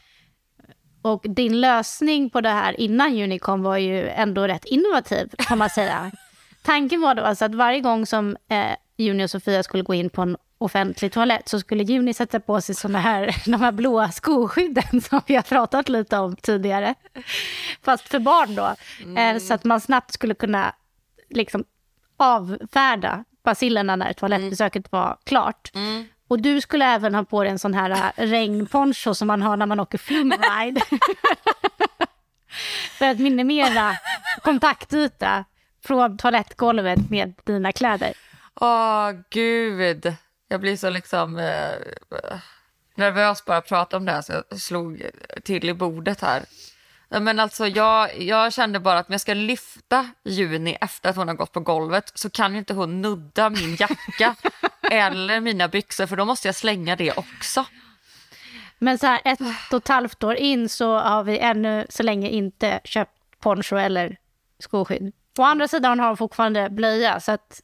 Och 1.01 1.25
din 1.29 1.61
lösning 1.61 2.29
på 2.29 2.41
det 2.41 2.49
här 2.49 2.79
innan 2.79 3.15
juni 3.15 3.39
kom 3.39 3.63
var 3.63 3.77
ju 3.77 4.09
ändå 4.09 4.47
rätt 4.47 4.65
innovativ, 4.65 5.29
kan 5.37 5.57
man 5.57 5.69
säga. 5.69 6.11
Tanken 6.63 7.01
var 7.01 7.15
då 7.15 7.23
alltså 7.23 7.45
att 7.45 7.55
varje 7.55 7.79
gång 7.79 8.05
som 8.05 8.37
eh, 8.49 8.75
Juni 8.97 9.25
och 9.25 9.29
Sofia 9.29 9.63
skulle 9.63 9.83
gå 9.83 9.93
in 9.93 10.09
på 10.09 10.21
en 10.21 10.37
offentlig 10.57 11.11
toalett 11.11 11.49
så 11.49 11.59
skulle 11.59 11.83
Juni 11.83 12.13
sätta 12.13 12.39
på 12.39 12.61
sig 12.61 12.75
såna 12.75 12.99
här, 12.99 13.35
de 13.51 13.61
här 13.61 13.71
blåa 13.71 14.11
skoskydden 14.11 15.01
som 15.09 15.21
vi 15.27 15.35
har 15.35 15.41
pratat 15.41 15.89
lite 15.89 16.17
om 16.17 16.35
tidigare. 16.35 16.95
Fast 17.81 18.07
för 18.09 18.19
barn 18.19 18.55
då. 18.55 18.75
Eh, 19.21 19.37
så 19.37 19.53
att 19.53 19.63
man 19.63 19.81
snabbt 19.81 20.13
skulle 20.13 20.33
kunna 20.33 20.75
liksom 21.29 21.63
avfärda 22.17 23.23
bacillerna 23.43 23.95
när 23.95 24.13
toalettbesöket 24.13 24.91
var 24.91 25.17
klart. 25.23 25.71
Och 26.27 26.41
du 26.41 26.61
skulle 26.61 26.85
även 26.85 27.15
ha 27.15 27.23
på 27.23 27.43
dig 27.43 27.51
en 27.51 27.59
sån 27.59 27.73
här 27.73 27.89
äh, 27.89 28.25
regnponcho 28.27 29.13
som 29.13 29.27
man 29.27 29.41
har 29.41 29.57
när 29.57 29.65
man 29.65 29.79
åker 29.79 29.97
flumride. 29.97 30.81
För 32.97 33.05
att 33.05 33.19
minimera 33.19 33.97
kontaktyta 34.41 35.45
från 35.85 36.17
toalettgolvet 36.17 37.09
med 37.09 37.33
dina 37.43 37.71
kläder. 37.71 38.13
Åh, 38.55 39.11
gud. 39.29 40.15
Jag 40.47 40.61
blir 40.61 40.77
så 40.77 40.89
liksom 40.89 41.39
eh, 41.39 41.69
nervös 42.95 43.45
bara 43.45 43.57
att 43.57 43.67
prata 43.67 43.97
om 43.97 44.05
det 44.05 44.11
här 44.11 44.21
så 44.21 44.33
jag 44.49 44.59
slog 44.59 45.01
till 45.43 45.69
i 45.69 45.73
bordet 45.73 46.21
här. 46.21 46.43
Men 47.19 47.39
alltså 47.39 47.67
jag, 47.67 48.21
jag 48.21 48.53
kände 48.53 48.79
bara 48.79 48.99
att 48.99 49.07
om 49.07 49.13
jag 49.13 49.21
ska 49.21 49.33
lyfta 49.33 50.09
Juni 50.23 50.77
efter 50.81 51.09
att 51.09 51.15
hon 51.15 51.27
har 51.27 51.35
gått 51.35 51.51
på 51.51 51.59
golvet 51.59 52.11
så 52.15 52.29
kan 52.29 52.53
ju 52.53 52.59
inte 52.59 52.73
hon 52.73 53.01
nudda 53.01 53.49
min 53.49 53.75
jacka 53.79 54.35
eller 54.91 55.39
mina 55.39 55.67
byxor 55.67 56.07
för 56.07 56.15
då 56.15 56.25
måste 56.25 56.47
jag 56.47 56.55
slänga 56.55 56.95
det 56.95 57.11
också. 57.11 57.65
Men 58.79 58.97
så 58.97 59.07
här 59.07 59.21
ett 59.25 59.39
och 59.71 59.77
ett 59.77 59.87
halvt 59.87 60.23
år 60.23 60.35
in 60.35 60.69
så 60.69 60.97
har 60.97 61.23
vi 61.23 61.39
ännu 61.39 61.85
så 61.89 62.03
länge 62.03 62.29
inte 62.29 62.79
köpt 62.83 63.11
poncho 63.39 63.75
eller 63.75 64.17
skoskydd. 64.59 65.13
Å 65.37 65.43
andra 65.43 65.67
sidan 65.67 65.99
har 65.99 66.07
hon 66.07 66.17
fortfarande 66.17 66.69
blöja 66.69 67.19
så 67.19 67.31
att 67.31 67.61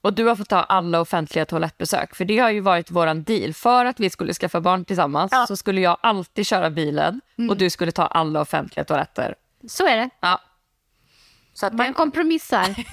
Och 0.00 0.12
du 0.12 0.24
har 0.24 0.36
fått 0.36 0.48
ta 0.48 0.56
alla 0.62 1.00
offentliga 1.00 1.44
toalettbesök 1.44 2.14
för 2.16 2.24
det 2.24 2.38
har 2.38 2.50
ju 2.50 2.60
varit 2.60 2.90
våran 2.90 3.22
deal. 3.22 3.54
För 3.54 3.84
att 3.84 4.00
vi 4.00 4.10
skulle 4.10 4.34
skaffa 4.34 4.60
barn 4.60 4.84
tillsammans 4.84 5.32
Ja. 5.32 5.46
så 5.46 5.56
skulle 5.56 5.80
jag 5.80 5.96
alltid 6.00 6.46
köra 6.46 6.70
bilen 6.70 7.20
och 7.50 7.56
du 7.56 7.70
skulle 7.70 7.92
ta 7.92 8.06
alla 8.06 8.40
offentliga 8.40 8.84
toaletter. 8.84 9.34
så 9.68 9.86
är 9.86 9.96
det. 9.96 10.10
Ja. 10.20 10.40
Så 11.54 11.66
att 11.66 11.72
Man 11.72 11.86
det 11.86 11.92
kompromissar 11.92 12.68
i 12.70 12.86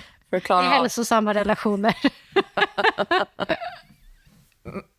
förklarar 0.30 0.66
av. 0.66 0.72
hälsosamma 0.72 1.34
relationer. 1.34 1.94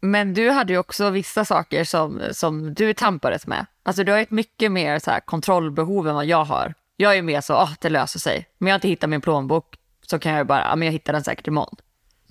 Men 0.01 0.34
du 0.34 0.50
hade 0.51 0.74
ju 0.74 0.79
också 0.79 1.10
vissa 1.10 1.46
saker 1.46 1.84
som, 1.84 2.22
som 2.31 2.74
du 2.74 2.93
tampades 2.93 3.48
med. 3.48 3.65
Alltså 3.84 4.03
du 4.03 4.12
har 4.12 4.19
ett 4.19 4.31
mycket 4.31 4.72
mer 4.72 5.00
så 5.00 5.12
här 5.12 5.19
kontrollbehov 5.19 6.08
än 6.08 6.15
vad 6.15 6.25
jag 6.25 6.43
har. 6.46 6.74
Jag 6.98 7.17
är 7.17 7.22
mer 7.22 7.41
så, 7.41 7.53
ah, 7.53 7.69
det 7.79 7.89
löser 7.89 8.19
sig. 8.19 8.48
Om 8.60 8.67
jag 8.67 8.75
inte 8.77 8.88
hittar 8.88 9.08
min 9.08 9.22
plånbok 9.22 9.75
så 10.09 10.19
kan 10.19 10.31
jag 10.31 10.39
ju 10.39 10.45
bara, 10.45 10.61
ja 10.61 10.75
men 10.75 10.85
jag 10.85 10.93
hittar 10.93 11.13
den 11.13 11.23
säkert 11.23 11.47
imorgon. 11.47 11.75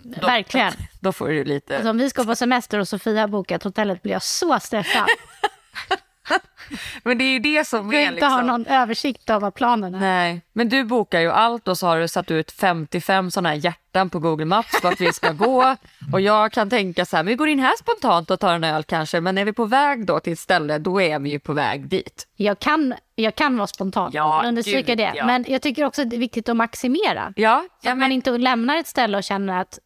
Verkligen. 0.05 0.73
Då 1.01 1.13
får 1.13 1.29
du 1.29 1.45
lite... 1.45 1.77
Alltså, 1.77 1.91
om 1.91 1.99
vi 1.99 2.11
ska 2.11 2.25
på 2.25 2.37
semester 2.37 2.79
och 2.79 2.89
Sofia 2.89 3.21
har 3.21 3.29
bokat 3.29 3.63
hotellet 3.63 4.03
blir 4.03 4.13
jag 4.13 4.23
så 4.23 4.61
stressad. 4.61 5.07
Men 7.03 7.19
det 7.19 7.25
är 7.25 7.31
ju 7.33 7.39
det 7.39 7.67
som 7.67 7.93
Jag 7.93 8.03
är 8.03 8.07
inte 8.07 8.15
liksom... 8.15 8.33
har 8.33 8.43
någon 8.43 8.67
översikt 8.67 9.31
av 9.31 9.43
vad 9.43 9.55
planen 9.55 9.95
är. 9.95 9.99
Nej, 10.01 10.41
men 10.53 10.69
du 10.69 10.85
bokar 10.85 11.21
ju 11.21 11.31
allt 11.31 11.69
och 11.69 11.79
så 11.79 11.87
har 11.87 12.01
du 12.01 12.09
satt 12.09 12.31
ut 12.31 12.51
55 12.51 13.31
sådana 13.31 13.49
här 13.49 13.57
hjärtan 13.57 14.11
på 14.11 14.19
Google 14.19 14.45
Maps 14.45 14.83
vart 14.85 15.01
vi 15.01 15.13
ska 15.13 15.33
gå. 15.33 15.77
Och 16.13 16.21
jag 16.21 16.53
kan 16.53 16.71
tänka 16.71 17.05
så 17.05 17.17
här, 17.17 17.25
men 17.25 17.29
vi 17.31 17.35
går 17.37 17.49
in 17.49 17.59
här 17.59 17.75
spontant 17.79 18.31
och 18.31 18.41
tar 18.41 18.55
en 18.55 18.65
öl 18.65 18.85
kanske, 18.85 19.21
men 19.21 19.39
är 19.39 19.45
vi 19.45 19.53
på 19.53 19.65
väg 19.65 20.07
då 20.07 20.21
till 20.21 20.33
ett 20.33 20.39
ställe, 20.39 20.79
då 20.79 21.01
är 21.03 21.19
vi 21.19 21.31
ju 21.31 21.39
på 21.41 21.53
väg 21.53 21.89
dit. 21.89 22.27
Jag 22.37 22.59
kan, 22.59 22.95
jag 23.15 23.35
kan 23.35 23.57
vara 23.57 23.67
spontan, 23.67 24.11
Ja, 24.15 24.43
understryka 24.47 24.95
det. 24.97 25.13
ja. 25.15 25.27
Men 25.27 25.45
jag 25.49 25.63
tycker 25.63 25.85
också 25.85 26.03
att 26.03 26.11
det 26.11 26.17
är 26.17 26.21
viktigt 26.21 26.49
att 26.49 26.57
maximera. 26.57 27.33
Ja, 27.37 27.65
Så 27.83 27.91
att 27.91 27.99
man 27.99 28.13
inte 28.13 28.31
lämnar 28.39 28.77
ett 28.77 28.87
ställe 28.87 29.17
och 29.17 29.25
känner 29.25 29.61
att 29.61 29.79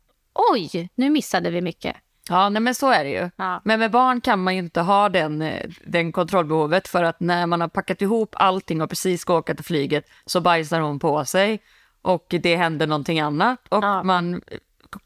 oj, 0.53 0.89
nu 0.95 1.11
missade 1.11 1.51
vi 1.51 1.61
mycket. 1.61 1.97
Ja, 2.29 2.49
nej, 2.49 2.63
men 2.63 2.75
så 2.75 2.91
är 2.91 3.05
det 3.05 3.11
ju. 3.11 3.31
Ja. 3.37 3.61
Men 3.65 3.81
med 3.81 3.91
barn 3.91 4.21
kan 4.21 4.43
man 4.43 4.55
ju 4.55 4.59
inte 4.59 4.81
ha 4.81 5.09
den, 5.09 5.43
eh, 5.43 5.71
den 5.87 6.13
kontrollbehovet 6.13 6.89
för 6.89 7.05
att 7.05 7.21
när 7.21 7.47
man 7.47 7.61
har 7.61 7.69
packat 7.69 8.03
ihop 8.03 8.35
allting 8.39 8.83
och 8.83 8.89
precis 8.89 9.21
ska 9.21 9.35
åka 9.39 9.55
till 9.55 9.65
flyget 9.65 10.05
så 10.27 10.41
bajsar 10.41 10.81
hon 10.81 10.99
på 10.99 11.25
sig 11.25 11.61
och 12.03 12.27
det 12.43 12.57
händer 12.57 12.87
någonting 12.87 13.21
annat 13.21 13.59
och 13.69 13.85
Ja. 13.85 14.03
man 14.03 14.35
eh, 14.35 14.41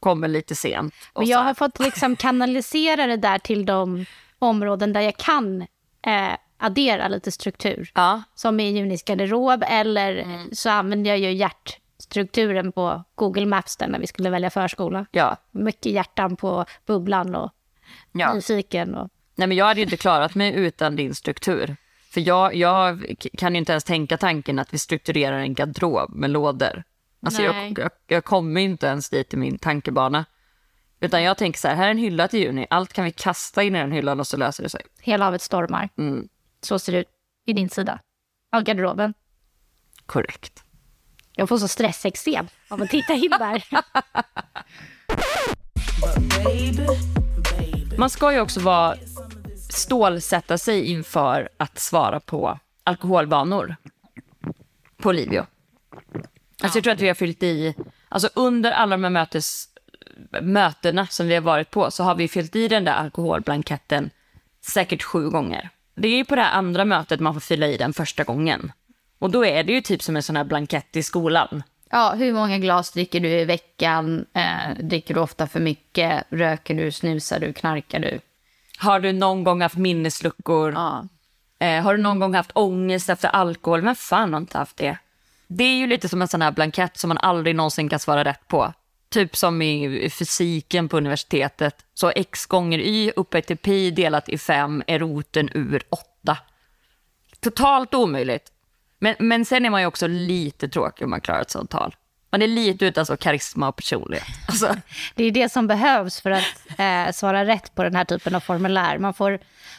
kommer 0.01 0.29
lite 0.29 0.55
sent. 0.55 0.95
Men 1.15 1.27
jag 1.27 1.39
har 1.39 1.55
fått 1.55 1.79
liksom 1.79 2.17
kanalisera 2.17 3.07
det 3.07 3.17
där 3.17 3.39
till 3.39 3.67
de 3.67 4.05
områden 4.39 4.93
där 4.93 5.01
jag 5.01 5.17
kan 5.17 5.63
eh, 6.07 6.33
addera 6.59 7.09
lite 7.09 7.33
struktur. 7.33 7.91
Ja, 7.95 8.23
Som 8.35 8.61
i 8.61 8.71
Junis 8.79 9.05
garderob 9.05 9.65
eller 9.67 10.25
så 10.53 10.71
använder 10.71 11.11
jag 11.11 11.19
ju 11.19 11.33
hjärtstrukturen 12.07 12.73
på 12.73 13.05
Google 13.15 13.47
Maps 13.47 13.77
där 13.77 13.89
när 13.89 13.99
vi 13.99 14.07
skulle 14.07 14.31
välja 14.31 14.51
förskola. 14.51 15.07
ja, 15.11 15.37
Mycket 15.51 15.93
hjärtan 15.93 16.37
på 16.37 16.65
bubblan 16.87 17.35
och 17.35 17.53
ja. 18.13 18.35
nyfiken. 18.35 18.95
Och... 18.95 19.11
Nej, 19.35 19.49
men 19.49 19.57
jag 19.57 19.67
hade 19.67 19.81
ju 19.81 19.85
inte 19.85 19.97
klarat 19.97 20.35
mig 20.35 20.55
utan 20.55 20.97
din 20.97 21.15
struktur. 21.15 21.77
För 22.11 22.21
jag, 22.21 22.55
jag 22.55 23.17
kan 23.39 23.55
ju 23.55 23.59
inte 23.59 23.73
ens 23.73 23.85
tänka 23.85 24.17
tanken 24.17 24.59
att 24.59 24.75
vi 24.75 24.79
strukturerar 24.79 25.39
en 25.39 25.55
garderob 25.55 26.15
med 26.15 26.31
lådor. 26.31 26.85
Alltså 27.23 27.43
jag, 27.43 27.79
jag, 27.79 27.91
jag 28.07 28.25
kommer 28.25 28.61
inte 28.61 28.87
ens 28.87 29.11
dit 29.11 29.35
i 29.35 29.37
min 29.37 29.59
tankebana. 29.59 30.25
Utan 31.01 31.23
jag 31.23 31.39
tänker 31.39 31.59
så 31.59 31.69
här, 31.69 31.75
här 31.75 31.87
är 31.87 31.91
en 31.91 31.99
hylla 31.99 32.29
till 32.29 32.41
juni. 32.41 32.67
Allt 32.71 32.93
kan 32.93 33.05
vi 33.05 33.13
kasta 33.13 33.63
in 33.63 33.77
i 33.77 33.79
den 33.79 33.93
hyllan 33.93 34.21
och 34.21 34.27
så 34.27 34.37
löser 34.37 34.63
det 34.63 34.69
sig. 34.69 34.81
Hela 35.01 35.25
havet 35.25 35.43
stormar. 35.43 35.89
Mm. 35.99 36.29
Så 36.61 36.79
ser 36.79 36.93
det 36.93 36.99
ut 36.99 37.09
i 37.47 37.53
din 37.53 37.69
sida 37.69 37.99
av 38.53 38.63
garderoben. 38.63 39.15
Korrekt. 40.07 40.66
Jag 41.39 41.49
får 41.49 41.59
så 41.59 41.69
stressexem 41.69 42.47
av 42.69 42.83
att 42.83 42.91
titta 42.91 43.13
in 43.13 43.31
där. 43.31 43.65
Man 47.99 48.11
ska 48.11 48.33
ju 48.33 48.41
också 48.41 48.61
vara 48.61 48.97
stålsätta 49.71 50.59
sig 50.59 50.85
inför 50.85 51.49
att 51.57 51.79
svara 51.79 52.21
på 52.21 52.59
alkoholvanor 52.85 53.77
på 54.97 55.13
Livio. 55.13 55.47
Alltså 56.63 56.79
jag 56.79 56.85
tror 56.85 56.93
att 56.93 57.01
vi 57.01 57.09
har 57.09 57.15
fyllt 57.15 57.43
i, 57.43 57.75
alltså 58.09 58.29
under 58.35 58.73
alla 58.73 58.97
de 58.97 59.05
här 59.05 59.11
mötes, 59.11 59.69
mötena 60.43 61.07
som 61.07 61.27
vi 61.29 61.35
har 61.35 61.43
varit 61.43 61.71
på 61.71 61.91
så 61.91 62.05
har 62.05 62.15
vi 62.15 62.29
fyllt 62.29 62.57
i 62.57 62.69
den 62.69 62.85
där 62.85 62.93
alkoholblanketten 62.93 64.11
säkert 64.67 65.03
sju 65.03 65.31
gånger. 65.31 65.71
Det 65.95 66.09
är 66.09 66.17
ju 66.17 66.25
på 66.25 66.37
det 66.37 66.43
här 66.43 66.59
andra 66.59 66.85
mötet 66.85 67.21
man 67.21 67.35
får 67.35 67.41
fylla 67.41 67.67
i 67.67 67.77
den 67.77 67.93
första 67.93 68.25
gången. 68.25 68.73
Och 69.19 69.31
då 69.31 69.45
är 69.45 69.65
det 69.65 69.73
ju 69.73 69.81
typ 69.81 70.03
som 70.03 70.17
en 70.17 70.23
sån 70.23 70.37
här 70.37 70.45
blankett 70.45 70.97
i 70.97 71.03
skolan. 71.03 71.63
Ja, 71.91 72.15
hur 72.19 72.33
många 72.33 72.59
glas 72.59 72.91
dricker 72.91 73.21
du 73.21 73.29
i 73.29 73.45
veckan? 73.45 74.27
Eh, 74.35 74.85
dricker 74.85 75.15
du 75.15 75.21
ofta 75.21 75.47
för 75.47 75.61
mycket? 75.61 76.25
Röker 76.31 76.75
du? 76.75 76.93
Snusar 76.93 77.41
du? 77.41 77.53
Knarkar 77.53 78.01
du? 78.01 78.21
Har 78.79 79.01
du 79.01 79.13
någon 79.13 79.45
gång 79.45 79.63
haft 79.63 79.77
minnesluckor? 79.77 80.73
Ja. 80.73 81.09
Eh, 81.59 81.83
har 81.83 81.97
du 81.97 82.03
någon 82.03 82.21
gång 82.21 82.35
haft 82.35 82.51
ångest 82.55 83.09
efter 83.09 83.29
alkohol? 83.29 83.83
Men 83.83 83.95
fan 83.95 84.33
har 84.33 84.41
inte 84.41 84.59
haft 84.59 84.77
det. 84.77 84.99
Det 85.47 85.65
är 85.65 85.77
ju 85.77 85.87
lite 85.87 86.09
som 86.09 86.23
en 86.23 86.29
sån 86.29 86.43
här 86.43 86.51
blankett 86.51 86.99
som 86.99 87.09
man 87.09 87.19
aldrig 87.19 87.57
någonsin 87.57 87.89
kan 87.89 87.99
svara 87.99 88.25
rätt 88.25 88.49
på. 88.49 88.73
Typ 89.09 89.37
som 89.37 89.63
i 89.63 90.11
fysiken 90.11 90.89
på 90.89 90.97
universitetet. 90.97 91.85
Så 91.95 92.11
x 92.11 92.47
gånger 92.47 92.79
y 92.79 93.13
upphöjt 93.17 93.47
till 93.47 93.57
pi 93.57 93.91
delat 93.91 94.29
i 94.29 94.39
5 94.39 94.83
är 94.87 94.99
roten 94.99 95.49
ur 95.55 95.83
8. 95.91 96.39
Totalt 97.41 97.95
omöjligt. 97.95 98.53
Men, 98.99 99.15
men 99.19 99.45
sen 99.45 99.65
är 99.65 99.71
man 99.71 99.81
ju 99.81 99.87
också 99.87 100.07
lite 100.07 100.69
tråkig 100.69 101.05
om 101.05 101.11
man 101.11 101.21
klarar 101.21 101.41
ett 101.41 101.51
sånt 101.51 101.71
tal. 101.71 101.95
Man 102.31 102.43
är 102.43 102.47
lite 102.47 102.87
utan 102.87 103.07
så 103.07 103.17
karisma 103.17 103.69
och 103.69 103.77
personlighet. 103.77 104.27
Alltså, 104.49 104.77
Det 105.15 105.25
är 105.25 105.31
det 105.31 105.53
som 105.53 105.67
behövs 105.67 106.21
för 106.21 106.31
att 106.31 106.45
eh, 106.79 107.13
svara 107.13 107.45
rätt 107.45 107.75
på 107.75 107.83
den 107.83 107.95
här 107.95 108.05
typen 108.05 108.35
av 108.35 108.41
formulär. 108.41 108.99
Man 108.99 109.15
får 109.15 109.39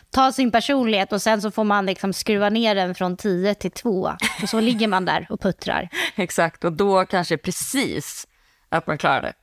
ta 0.09 0.31
sin 0.31 0.51
personlighet 0.51 1.13
och 1.13 1.21
sen 1.21 1.41
så 1.41 1.51
får 1.51 1.63
man 1.63 1.85
liksom 1.85 2.13
skruva 2.13 2.49
ner 2.49 2.75
den 2.75 2.95
från 2.95 3.17
10 3.17 3.55
till 3.55 3.71
2. 3.71 4.15
Och 4.43 4.49
så 4.49 4.59
ligger 4.59 4.87
man 4.87 5.05
där 5.05 5.27
och 5.29 5.41
puttrar. 5.41 5.89
exakt, 6.15 6.63
och 6.63 6.73
då 6.73 7.05
kanske 7.05 7.37
precis 7.37 8.27
att 8.69 8.87
man 8.87 8.97
klarar 8.97 9.21
det. 9.21 9.33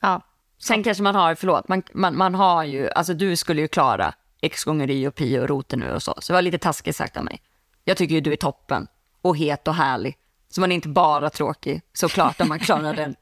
Ja. 0.00 0.22
Sen 0.58 0.82
kanske 0.82 1.02
man 1.02 1.14
har, 1.14 1.34
förlåt, 1.34 1.68
man, 1.68 1.82
man, 1.92 2.16
man 2.16 2.34
har 2.34 2.64
ju, 2.64 2.90
alltså 2.90 3.14
du 3.14 3.36
skulle 3.36 3.60
ju 3.60 3.68
klara 3.68 4.14
x 4.42 4.64
gånger 4.64 4.90
y 4.90 5.06
och 5.08 5.14
pi 5.14 5.38
och 5.38 5.48
roten 5.48 5.78
nu 5.78 5.92
och 5.92 6.02
så. 6.02 6.14
Så 6.20 6.32
det 6.32 6.34
var 6.34 6.42
lite 6.42 6.58
taskigt 6.58 6.96
sagt 6.96 7.16
av 7.16 7.24
mig. 7.24 7.40
Jag 7.84 7.96
tycker 7.96 8.14
ju 8.14 8.20
du 8.20 8.32
är 8.32 8.36
toppen 8.36 8.86
och 9.22 9.36
het 9.36 9.68
och 9.68 9.74
härlig. 9.74 10.16
Så 10.48 10.60
man 10.60 10.72
är 10.72 10.74
inte 10.74 10.88
bara 10.88 11.30
tråkig, 11.30 11.82
såklart 11.92 12.40
om 12.40 12.48
man 12.48 12.58
klarar 12.58 12.94
den. 12.94 13.14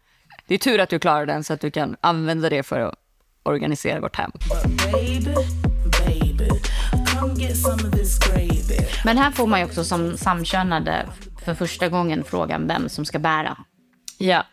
Det 0.47 0.55
är 0.55 0.59
tur 0.59 0.81
att 0.81 0.88
du 0.88 0.99
klarar 0.99 1.26
den 1.26 1.45
så 1.45 1.52
att 1.52 1.61
du 1.61 1.71
kan 1.71 1.97
använda 2.00 2.50
det 2.50 2.62
för 2.62 2.81
att 2.81 2.95
organisera 3.43 4.00
vårt 4.00 4.17
hem. 4.17 4.33
Men 9.05 9.19
här 9.19 9.31
får 9.31 9.47
man 9.47 9.61
ju 9.61 9.67
också 9.67 9.85
som 9.85 10.17
samkönade 10.17 11.07
för 11.45 11.55
första 11.55 11.88
gången 11.88 12.25
frågan 12.25 12.67
vem 12.67 12.88
som 12.88 13.05
ska 13.05 13.19
bära. 13.19 13.57
Ja. 14.19 14.45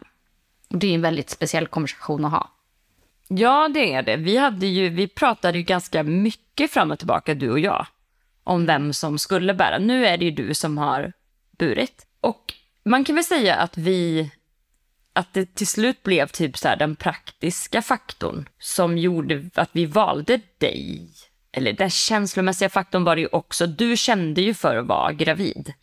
Och 0.69 0.77
det 0.77 0.87
är 0.87 0.95
en 0.95 1.01
väldigt 1.01 1.29
speciell 1.29 1.67
konversation 1.67 2.25
att 2.25 2.31
ha. 2.31 2.51
Ja, 3.27 3.69
det 3.73 3.93
är 3.93 4.03
det. 4.03 4.17
Vi, 4.17 4.37
hade 4.37 4.65
ju, 4.67 4.89
vi 4.89 5.07
pratade 5.07 5.57
ju 5.57 5.63
ganska 5.63 6.03
mycket 6.03 6.71
fram 6.71 6.91
och 6.91 6.99
tillbaka, 6.99 7.33
du 7.33 7.51
och 7.51 7.59
jag, 7.59 7.85
om 8.43 8.65
vem 8.65 8.93
som 8.93 9.19
skulle 9.19 9.53
bära. 9.53 9.77
Nu 9.77 10.05
är 10.05 10.17
det 10.17 10.25
ju 10.25 10.31
du 10.31 10.53
som 10.53 10.77
har 10.77 11.13
burit. 11.57 12.07
Och 12.21 12.53
man 12.85 13.03
kan 13.03 13.15
väl 13.15 13.23
säga 13.23 13.55
att 13.55 13.77
vi, 13.77 14.31
att 15.13 15.33
det 15.33 15.55
till 15.55 15.67
slut 15.67 16.03
blev 16.03 16.27
typ 16.27 16.57
så 16.57 16.67
här 16.67 16.75
den 16.75 16.95
praktiska 16.95 17.81
faktorn 17.81 18.49
som 18.59 18.97
gjorde 18.97 19.49
att 19.55 19.69
vi 19.73 19.85
valde 19.85 20.39
dig. 20.57 21.09
Eller 21.51 21.73
den 21.73 21.89
känslomässiga 21.89 22.69
faktorn 22.69 23.03
var 23.03 23.15
det 23.15 23.21
ju 23.21 23.27
också. 23.31 23.67
Du 23.67 23.97
kände 23.97 24.41
ju 24.41 24.53
för 24.53 24.75
att 24.75 24.87
vara 24.87 25.13
gravid, 25.13 25.73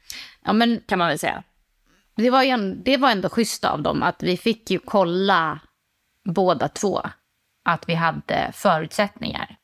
Ja, 0.45 0.53
men 0.53 0.81
kan 0.87 0.99
man 0.99 1.09
väl 1.09 1.19
säga. 1.19 1.43
det 2.17 2.31
var, 2.31 2.43
ju 2.43 2.49
en, 2.49 2.83
det 2.83 2.97
var 2.97 3.11
ändå 3.11 3.29
schysst 3.29 3.65
av 3.65 3.83
dem 3.83 4.03
att 4.03 4.23
vi 4.23 4.37
fick 4.37 4.71
ju 4.71 4.79
kolla 4.79 5.61
båda 6.25 6.69
två 6.69 7.03
att 7.65 7.89
vi 7.89 7.95
hade 7.95 8.51
förutsättningar. 8.55 9.57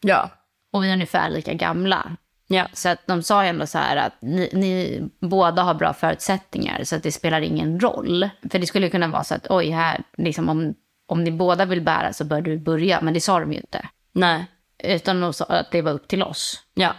Ja. 0.00 0.30
Och 0.72 0.84
vi 0.84 0.88
är 0.88 0.92
ungefär 0.92 1.30
lika 1.30 1.54
gamla. 1.54 2.16
Ja. 2.46 2.68
Så 2.72 2.88
att 2.88 3.06
de 3.06 3.22
sa 3.22 3.44
ändå 3.44 3.66
så 3.66 3.78
här 3.78 3.96
att 3.96 4.12
ni, 4.20 4.50
ni 4.52 5.02
båda 5.20 5.62
har 5.62 5.74
bra 5.74 5.94
förutsättningar 5.94 6.84
så 6.84 6.96
att 6.96 7.02
det 7.02 7.12
spelar 7.12 7.40
ingen 7.40 7.80
roll. 7.80 8.28
För 8.50 8.58
det 8.58 8.66
skulle 8.66 8.90
kunna 8.90 9.08
vara 9.08 9.24
så 9.24 9.34
att 9.34 9.46
oj, 9.50 9.70
här, 9.70 10.02
liksom 10.16 10.48
om, 10.48 10.74
om 11.06 11.24
ni 11.24 11.30
båda 11.30 11.64
vill 11.64 11.80
bära 11.80 12.12
så 12.12 12.24
bör 12.24 12.40
du 12.40 12.58
börja. 12.58 13.00
Men 13.00 13.14
det 13.14 13.20
sa 13.20 13.40
de 13.40 13.52
ju 13.52 13.58
inte. 13.58 13.88
Nej. 14.12 14.46
Utan 14.78 15.20
de 15.20 15.32
sa 15.32 15.44
att 15.44 15.70
det 15.70 15.82
var 15.82 15.92
upp 15.92 16.08
till 16.08 16.22
oss. 16.22 16.62
Ja. 16.74 16.92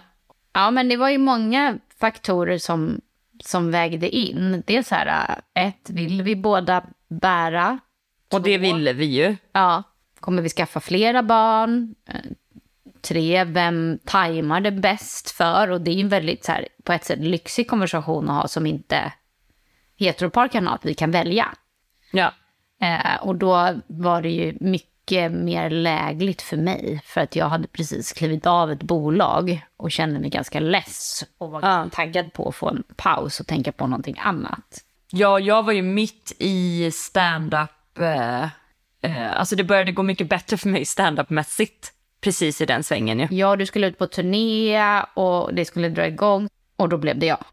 Ja, 0.53 0.71
men 0.71 0.89
det 0.89 0.97
var 0.97 1.09
ju 1.09 1.17
många 1.17 1.77
faktorer 1.99 2.57
som, 2.57 3.01
som 3.43 3.71
vägde 3.71 4.09
in. 4.09 4.63
Det 4.67 4.77
är 4.77 4.83
så 4.83 4.95
här, 4.95 5.41
ett, 5.53 5.89
vill 5.89 6.21
vi 6.21 6.35
båda 6.35 6.83
bära? 7.07 7.79
Och 8.33 8.41
det 8.41 8.57
ville 8.57 8.93
vi 8.93 9.05
ju. 9.05 9.35
Ja. 9.51 9.83
Kommer 10.19 10.41
vi 10.41 10.49
skaffa 10.49 10.79
flera 10.79 11.23
barn? 11.23 11.95
Tre, 13.07 13.43
vem 13.43 13.99
tajmar 14.05 14.61
det 14.61 14.71
bäst 14.71 15.31
för? 15.31 15.69
Och 15.71 15.81
det 15.81 15.91
är 15.91 15.95
ju 15.95 16.01
en 16.01 16.09
väldigt 16.09 16.45
så 16.45 16.51
här, 16.51 16.67
på 16.83 16.93
ett 16.93 17.03
sätt 17.03 17.19
lyxig 17.19 17.69
konversation 17.69 18.29
att 18.29 18.41
ha 18.41 18.47
som 18.47 18.65
inte 18.65 19.13
heteropar 19.97 20.47
kan 20.47 20.67
ha, 20.67 20.75
att 20.75 20.85
vi 20.85 20.93
kan 20.93 21.11
välja. 21.11 21.47
Ja. 22.11 22.33
Eh, 22.81 23.15
och 23.21 23.35
då 23.35 23.75
var 23.87 24.21
det 24.21 24.29
ju 24.29 24.57
mycket 24.59 25.31
mer 25.31 25.69
lägligt 25.69 26.41
för 26.41 26.57
mig. 26.57 27.01
För 27.05 27.21
att 27.21 27.35
jag 27.35 27.49
hade 27.49 27.67
precis 27.67 28.13
klivit 28.13 28.45
av 28.45 28.71
ett 28.71 28.83
bolag 28.83 29.65
och 29.77 29.91
kände 29.91 30.19
mig 30.19 30.29
ganska 30.29 30.59
less. 30.59 31.23
Och 31.37 31.51
var 31.51 31.61
Ja. 31.61 31.89
taggad 31.91 32.33
på 32.33 32.49
att 32.49 32.55
få 32.55 32.69
en 32.69 32.83
paus 32.95 33.39
och 33.39 33.47
tänka 33.47 33.71
på 33.71 33.87
någonting 33.87 34.15
annat. 34.19 34.81
Ja, 35.11 35.39
jag 35.39 35.63
var 35.63 35.73
ju 35.73 35.81
mitt 35.81 36.35
i 36.39 36.91
stand-up. 36.91 37.99
Eh, 37.99 38.43
eh, 39.01 39.39
alltså 39.39 39.55
det 39.55 39.63
började 39.63 39.91
gå 39.91 40.03
mycket 40.03 40.29
bättre 40.29 40.57
för 40.57 40.69
mig 40.69 40.85
stand-up-mässigt. 40.85 41.91
Precis 42.25 42.61
i 42.61 42.65
den 42.65 42.83
svängen 42.83 43.19
ju. 43.19 43.27
Ja, 43.31 43.55
du 43.55 43.65
skulle 43.65 43.87
ut 43.87 43.97
på 43.97 44.07
turné 44.07 45.01
och 45.13 45.53
det 45.53 45.65
skulle 45.65 45.89
dra 45.89 46.07
igång. 46.07 46.49
Och 46.75 46.89
då 46.89 46.97
blev 46.97 47.19
det 47.19 47.25
jag. 47.25 47.45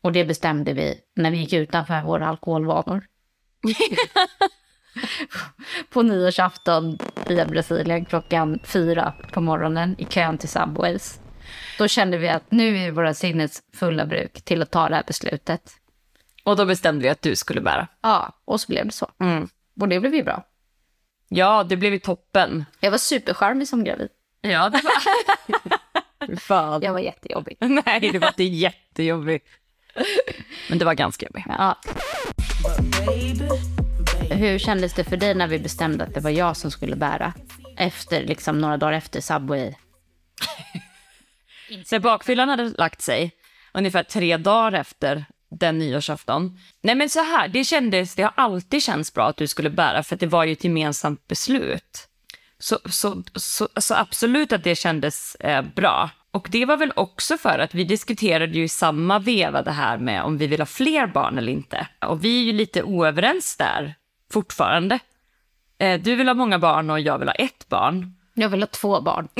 Och 0.00 0.12
det 0.12 0.24
bestämde 0.24 0.72
vi 0.72 1.00
när 1.16 1.30
vi 1.30 1.36
gick 1.36 1.52
utanför 1.52 2.02
våra 2.02 2.26
alkoholvanor. 2.26 3.06
på 5.90 6.02
nyårsafton 6.02 6.98
i 7.28 7.34
Brasilien 7.34 8.04
klockan 8.04 8.60
fyra 8.64 9.12
på 9.32 9.40
morgonen 9.40 9.96
i 9.98 10.04
kön 10.04 10.38
till 10.38 10.48
Subways. 10.48 11.20
Då 11.78 11.88
kände 11.88 12.18
vi 12.18 12.28
att 12.28 12.50
nu 12.50 12.78
är 12.78 12.90
våra 12.90 13.14
sinnes 13.14 13.62
fulla 13.74 14.06
bruk 14.06 14.42
till 14.42 14.62
att 14.62 14.70
ta 14.70 14.88
det 14.88 14.94
här 14.94 15.04
beslutet. 15.06 15.72
Och 16.44 16.56
då 16.56 16.66
bestämde 16.66 17.02
vi 17.02 17.08
att 17.08 17.22
du 17.22 17.36
skulle 17.36 17.60
bära. 17.60 17.88
Ja, 18.00 18.32
och 18.44 18.60
så 18.60 18.72
blev 18.72 18.86
det 18.86 18.92
så. 18.92 19.10
Mm. 19.20 19.48
Och 19.80 19.88
det 19.88 20.00
blev 20.00 20.14
ju 20.14 20.22
bra. 20.22 20.44
Ja, 21.32 21.64
det 21.64 21.76
blev 21.76 21.92
ju 21.92 21.98
toppen. 21.98 22.64
Jag 22.80 22.90
var 22.90 22.98
supercharmig 22.98 23.68
som 23.68 23.84
gravid. 23.84 24.08
Ja, 24.40 24.70
det 24.70 24.80
var... 24.82 26.36
Fan. 26.36 26.82
Jag 26.82 26.92
var 26.92 27.00
jättejobbig. 27.00 27.56
Nej, 27.86 28.00
det 28.12 28.18
var 28.18 28.28
inte 28.28 28.44
jättejobbigt. 28.44 29.48
Men 30.68 30.78
det 30.78 30.84
var 30.84 30.94
ganska 30.94 31.26
jobbigt. 31.26 31.44
Ja. 31.48 31.78
Hur 34.30 34.58
kändes 34.58 34.94
det 34.94 35.04
för 35.04 35.16
dig 35.16 35.34
när 35.34 35.46
vi 35.46 35.58
bestämde 35.58 36.04
att 36.04 36.14
det 36.14 36.20
var 36.20 36.30
jag 36.30 36.56
som 36.56 36.70
skulle 36.70 36.96
bära? 36.96 37.32
Efter, 37.76 38.22
liksom 38.24 38.58
några 38.58 38.76
dagar 38.76 38.92
efter 38.92 39.20
Subway. 39.20 39.74
Så 41.84 42.00
bakfyllan 42.00 42.48
hade 42.48 42.64
lagt 42.68 43.02
sig 43.02 43.32
ungefär 43.72 44.02
tre 44.02 44.36
dagar 44.36 44.72
efter 44.72 45.24
den 45.50 45.78
nyårsafton. 45.78 46.58
Nej 46.80 46.94
men 46.94 47.08
så 47.08 47.20
här, 47.20 47.48
det 47.48 47.64
kändes, 47.64 48.14
det 48.14 48.22
har 48.22 48.32
alltid 48.34 48.82
känts 48.82 49.14
bra 49.14 49.28
att 49.28 49.36
du 49.36 49.46
skulle 49.46 49.70
bära 49.70 50.02
för 50.02 50.16
det 50.16 50.26
var 50.26 50.44
ju 50.44 50.52
ett 50.52 50.64
gemensamt 50.64 51.28
beslut. 51.28 52.06
Så, 52.58 52.78
så, 52.84 53.22
så, 53.34 53.68
så 53.76 53.94
absolut 53.94 54.52
att 54.52 54.64
det 54.64 54.74
kändes 54.74 55.34
eh, 55.34 55.62
bra. 55.62 56.10
Och 56.30 56.48
det 56.50 56.64
var 56.64 56.76
väl 56.76 56.92
också 56.96 57.38
för 57.38 57.58
att 57.58 57.74
vi 57.74 57.84
diskuterade 57.84 58.52
ju 58.52 58.64
i 58.64 58.68
samma 58.68 59.18
veva 59.18 59.62
det 59.62 59.70
här 59.70 59.98
med 59.98 60.22
om 60.22 60.38
vi 60.38 60.46
vill 60.46 60.60
ha 60.60 60.66
fler 60.66 61.06
barn 61.06 61.38
eller 61.38 61.52
inte. 61.52 61.88
Och 62.06 62.24
vi 62.24 62.40
är 62.40 62.44
ju 62.44 62.52
lite 62.52 62.82
oöverens 62.82 63.56
där 63.56 63.94
fortfarande. 64.32 64.98
Eh, 65.78 66.00
du 66.00 66.16
vill 66.16 66.28
ha 66.28 66.34
många 66.34 66.58
barn 66.58 66.90
och 66.90 67.00
jag 67.00 67.18
vill 67.18 67.28
ha 67.28 67.34
ett 67.34 67.68
barn. 67.68 68.14
Jag 68.34 68.48
vill 68.48 68.62
ha 68.62 68.66
två 68.66 69.00
barn. 69.00 69.28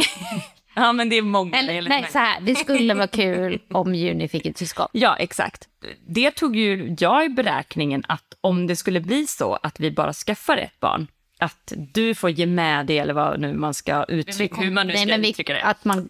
Ja 0.75 0.92
men 0.92 1.09
det 1.09 1.16
är 1.16 1.23
många 1.23 1.59
Eller, 1.59 1.73
nej, 1.73 2.01
mig. 2.03 2.11
så 2.12 2.18
här, 2.18 2.40
det 2.40 2.55
skulle 2.55 2.94
vara 2.94 3.07
kul 3.23 3.61
om 3.70 3.94
Juni 3.94 4.29
fick 4.29 4.46
ett 4.46 4.59
syskon. 4.59 4.88
Ja, 4.92 5.16
exakt. 5.16 5.68
Det 6.07 6.31
tog 6.31 6.57
ju 6.57 6.97
jag 6.99 7.25
i 7.25 7.29
beräkningen 7.29 8.05
att 8.09 8.35
om 8.40 8.66
det 8.66 8.77
skulle 8.77 9.01
bli 9.01 9.27
så 9.27 9.55
att 9.62 9.81
vi 9.81 9.90
bara 9.90 10.12
skaffar 10.12 10.57
ett 10.57 10.81
barn, 10.81 11.07
att 11.38 11.73
du 11.77 12.14
får 12.14 12.31
ge 12.31 12.47
med 12.47 12.87
det 12.87 12.99
eller 12.99 13.14
vad 13.14 13.40
nu 13.40 13.53
man 13.53 13.75
ska 13.75 14.05
uttrycka, 14.05 14.61
hur 14.61 14.71
man 14.71 14.87
nu 14.87 14.93
Nej, 14.93 15.03
ska 15.03 15.11
men 15.11 15.23
vi, 15.23 15.31
uttrycka 15.31 15.53
det. 15.53 15.62
Att 15.62 15.85
man 15.85 16.09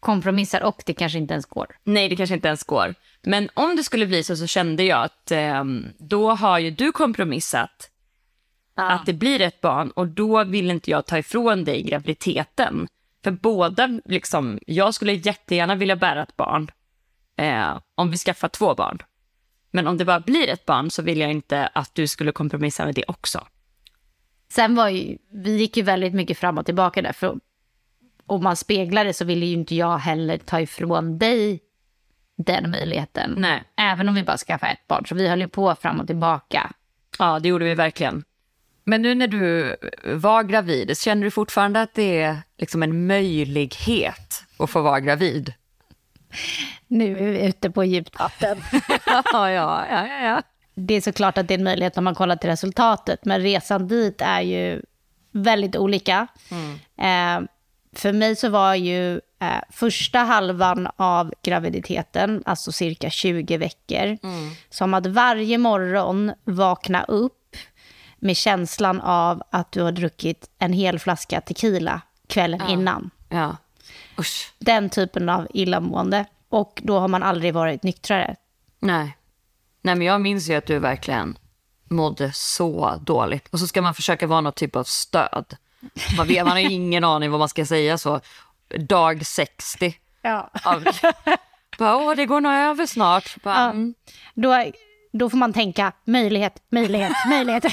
kompromissar 0.00 0.62
och 0.62 0.82
det 0.86 0.94
kanske 0.94 1.18
inte 1.18 1.34
ens 1.34 1.46
går. 1.46 1.66
Nej, 1.84 2.08
det 2.08 2.16
kanske 2.16 2.34
inte 2.34 2.48
ens 2.48 2.64
går. 2.64 2.94
Men 3.22 3.48
om 3.54 3.76
det 3.76 3.84
skulle 3.84 4.06
bli 4.06 4.24
så 4.24 4.36
så 4.36 4.46
kände 4.46 4.82
jag 4.82 5.04
att 5.04 5.30
ehm, 5.30 5.86
då 5.98 6.30
har 6.30 6.58
ju 6.58 6.70
du 6.70 6.92
kompromissat 6.92 7.90
att 8.74 9.06
det 9.06 9.12
blir 9.12 9.40
ett 9.40 9.60
barn 9.60 9.90
och 9.90 10.06
då 10.08 10.44
vill 10.44 10.70
inte 10.70 10.90
jag 10.90 11.06
ta 11.06 11.18
ifrån 11.18 11.64
dig 11.64 11.82
graviditeten. 11.82 12.88
För 13.24 13.30
båda, 13.30 14.00
liksom, 14.04 14.58
jag 14.66 14.94
skulle 14.94 15.12
jättegärna 15.12 15.74
vilja 15.74 15.96
bära 15.96 16.22
ett 16.22 16.36
barn 16.36 16.70
eh, 17.36 17.78
om 17.94 18.10
vi 18.10 18.16
skaffar 18.16 18.48
två 18.48 18.74
barn. 18.74 18.98
Men 19.70 19.86
om 19.86 19.98
det 19.98 20.04
bara 20.04 20.20
blir 20.20 20.48
ett 20.48 20.66
barn 20.66 20.90
så 20.90 21.02
vill 21.02 21.18
jag 21.20 21.30
inte 21.30 21.66
att 21.66 21.94
du 21.94 22.06
skulle 22.06 22.32
kompromissa 22.32 22.84
med 22.84 22.94
det 22.94 23.04
också. 23.08 23.46
Sen 24.52 24.74
var 24.74 24.88
ju, 24.88 25.18
vi 25.32 25.56
gick 25.56 25.76
ju 25.76 25.82
väldigt 25.82 26.14
mycket 26.14 26.38
fram 26.38 26.58
och 26.58 26.66
tillbaka 26.66 27.02
där. 27.02 27.12
För 27.12 27.38
om 28.26 28.42
man 28.42 28.56
speglar 28.56 29.04
det 29.04 29.12
så 29.12 29.24
ville 29.24 29.46
ju 29.46 29.52
inte 29.52 29.74
jag 29.74 29.98
heller 29.98 30.38
ta 30.38 30.60
ifrån 30.60 31.18
dig 31.18 31.60
den 32.36 32.70
möjligheten. 32.70 33.34
Nej. 33.38 33.62
Även 33.76 34.08
om 34.08 34.14
vi 34.14 34.22
bara 34.22 34.38
skaffade 34.38 34.72
ett 34.72 34.88
barn. 34.88 35.06
Så 35.06 35.14
vi 35.14 35.28
höll 35.28 35.40
ju 35.40 35.48
på 35.48 35.74
fram 35.74 36.00
och 36.00 36.06
tillbaka. 36.06 36.72
Ja, 37.18 37.38
det 37.38 37.48
gjorde 37.48 37.64
vi 37.64 37.74
verkligen. 37.74 38.24
Men 38.84 39.02
nu 39.02 39.14
när 39.14 39.28
du 39.28 39.76
var 40.04 40.42
gravid, 40.42 40.98
känner 40.98 41.24
du 41.24 41.30
fortfarande 41.30 41.80
att 41.80 41.94
det 41.94 42.22
är 42.22 42.38
liksom 42.58 42.82
en 42.82 43.06
möjlighet 43.06 44.44
att 44.58 44.70
få 44.70 44.82
vara 44.82 45.00
gravid? 45.00 45.54
Nu 46.90 47.18
är 47.18 47.32
vi 47.32 47.46
ute 47.46 47.70
på 47.70 47.84
djupt 47.84 48.18
vatten. 48.18 48.62
ja, 49.06 49.22
ja, 49.32 49.50
ja, 49.50 50.06
ja, 50.06 50.24
ja. 50.24 50.42
det 50.74 50.94
är 50.94 51.00
såklart 51.00 51.38
att 51.38 51.48
det 51.48 51.54
är 51.54 51.58
en 51.58 51.64
möjlighet 51.64 51.98
om 51.98 52.04
man 52.04 52.14
kollar 52.14 52.36
till 52.36 52.50
resultatet. 52.50 53.24
Men 53.24 53.40
resan 53.40 53.88
dit 53.88 54.20
är 54.20 54.40
ju 54.40 54.82
väldigt 55.32 55.76
olika. 55.76 56.26
Eh, 56.98 57.40
för 57.92 58.12
mig 58.12 58.36
så 58.36 58.48
var 58.48 58.74
ju 58.74 59.14
eh, 59.14 59.60
första 59.70 60.18
halvan 60.18 60.88
av 60.96 61.34
graviditeten, 61.42 62.42
alltså 62.46 62.72
cirka 62.72 63.10
20 63.10 63.56
veckor, 63.56 64.18
som 64.70 64.94
att 64.94 65.06
varje 65.06 65.58
morgon 65.58 66.32
vakna 66.44 67.04
upp 67.04 67.56
med 68.18 68.36
känslan 68.36 69.00
av 69.00 69.42
att 69.50 69.72
du 69.72 69.82
har 69.82 69.92
druckit 69.92 70.50
en 70.58 70.72
hel 70.72 70.98
flaska 70.98 71.40
tequila 71.40 72.00
kvällen 72.26 72.60
innan. 72.68 73.10
ja. 73.28 73.56
Den 74.58 74.90
typen 74.90 75.28
av 75.28 75.46
illamående. 75.54 76.24
Och 76.50 76.80
då 76.84 76.98
har 76.98 77.08
man 77.08 77.22
aldrig 77.22 77.54
varit 77.54 77.82
nyktrare. 77.82 78.36
Nej. 78.78 79.16
Nej, 79.82 79.94
men 79.94 80.06
jag 80.06 80.20
minns 80.20 80.50
ju 80.50 80.54
att 80.54 80.66
du 80.66 80.78
verkligen 80.78 81.38
mådde 81.88 82.32
så 82.34 82.96
dåligt. 83.02 83.48
Och 83.48 83.58
så 83.60 83.66
ska 83.66 83.82
man 83.82 83.94
försöka 83.94 84.26
vara 84.26 84.40
något 84.40 84.56
typ 84.56 84.76
av 84.76 84.84
stöd. 84.84 85.56
Man, 86.16 86.26
vet, 86.26 86.44
man 86.44 86.50
har 86.52 86.58
ingen 86.70 87.04
aning 87.04 87.30
vad 87.30 87.38
man 87.38 87.48
ska 87.48 87.66
säga 87.66 87.98
så. 87.98 88.20
Dag 88.78 89.26
60. 89.26 89.94
Ja. 90.22 90.50
Av, 90.64 90.84
bara, 91.78 91.96
Åh, 91.96 92.14
det 92.16 92.26
går 92.26 92.40
nog 92.40 92.52
över 92.52 92.86
snart. 92.86 93.42
Bara, 93.42 93.54
Ja. 93.54 93.70
mm. 93.70 93.94
Då, 94.34 94.64
då 95.12 95.30
får 95.30 95.38
man 95.38 95.52
tänka 95.52 95.92
möjlighet, 96.04 96.62
möjlighet, 96.70 97.12
möjlighet. 97.28 97.64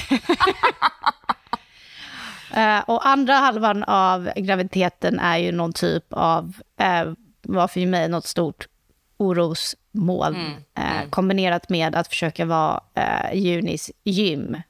Eh, 2.54 2.78
och 2.80 3.06
andra 3.06 3.34
halvan 3.34 3.84
av 3.84 4.30
graviditeten 4.36 5.18
är 5.20 5.38
ju 5.38 5.52
någon 5.52 5.72
typ 5.72 6.04
av, 6.10 6.44
uh, 6.80 7.14
var 7.54 7.68
för 7.68 7.86
mig 7.86 8.08
något 8.08 8.26
stort 8.26 8.68
orosmoln. 9.16 10.36
eh, 10.74 11.08
Kombinerat 11.10 11.68
med 11.68 11.94
att 11.96 12.08
försöka 12.08 12.44
vara 12.44 12.80
uh, 12.98 13.34
Junis 13.38 13.90
gym. 14.04 14.54
Uh, 14.54 14.60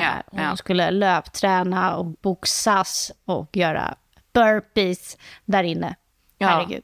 Ja, 0.00 0.22
hon 0.48 0.56
skulle 0.56 0.90
löpträna 0.90 1.96
och 1.96 2.04
boxas 2.06 3.12
och 3.24 3.56
göra 3.56 3.94
burpees 4.32 5.16
där 5.44 5.62
inne. 5.64 5.94
Ja. 6.38 6.48
Herregud. 6.48 6.82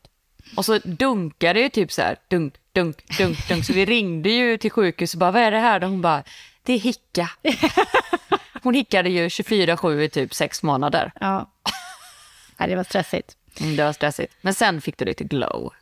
Och 0.57 0.65
så 0.65 0.79
dunkade 0.79 1.53
det 1.53 1.61
ju 1.61 1.69
typ 1.69 1.93
så 1.93 2.03
här, 2.03 2.17
dunk, 2.29 2.55
dunk, 2.73 3.19
dunk, 3.19 3.49
dunk. 3.49 3.65
Så 3.65 3.73
vi 3.73 3.85
ringde 3.85 4.29
ju 4.31 4.57
till 4.59 4.71
sjukhus 4.71 5.15
och 5.15 5.21
bara, 5.21 5.31
vad 5.31 5.43
är 5.43 5.51
det 5.51 5.59
här? 5.59 5.85
Och 5.85 5.91
hon 5.91 6.01
bara, 6.03 6.23
det 6.63 6.73
är 6.73 6.79
hicka. 6.79 7.31
Hon 8.63 8.75
hickade 8.75 9.11
ju 9.11 9.29
24-7 9.29 10.01
i 10.01 10.09
typ 10.09 10.35
sex 10.35 10.63
månader. 10.63 11.13
Ja. 11.21 11.51
ja, 12.57 12.67
det 12.67 12.77
var 12.77 12.85
stressigt. 12.85 13.37
Mm, 13.61 13.77
det 13.77 13.85
var 13.85 13.93
stressigt. 13.93 14.35
Men 14.41 14.55
sen 14.55 14.81
fick 14.81 14.99
du 14.99 15.05
lite 15.05 15.25
glow. 15.25 15.73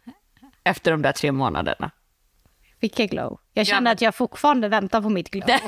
Efter 0.64 0.90
de 0.90 1.02
där 1.02 1.12
tre 1.12 1.32
månaderna. 1.32 1.90
Vilka 2.80 3.06
glow. 3.06 3.38
Jag 3.52 3.66
känner 3.66 3.92
att 3.92 4.00
jag 4.00 4.14
fortfarande 4.14 4.68
väntar 4.68 5.02
på 5.02 5.08
mitt 5.08 5.30
glow. 5.30 5.46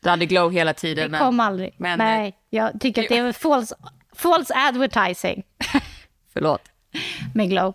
Du 0.00 0.10
hade 0.10 0.26
glow 0.26 0.52
hela 0.52 0.74
tiden. 0.74 1.12
Det 1.12 1.18
kom 1.18 1.40
aldrig. 1.40 1.74
men- 1.78 1.98
Nej, 1.98 2.36
jag 2.50 2.80
tycker 2.80 3.02
att 3.02 3.08
det 3.08 3.18
är 3.18 3.32
false, 3.32 3.74
false 4.14 4.54
advertising 4.56 5.42
Förlåt. 6.32 6.62
med 7.34 7.48
glow. 7.50 7.74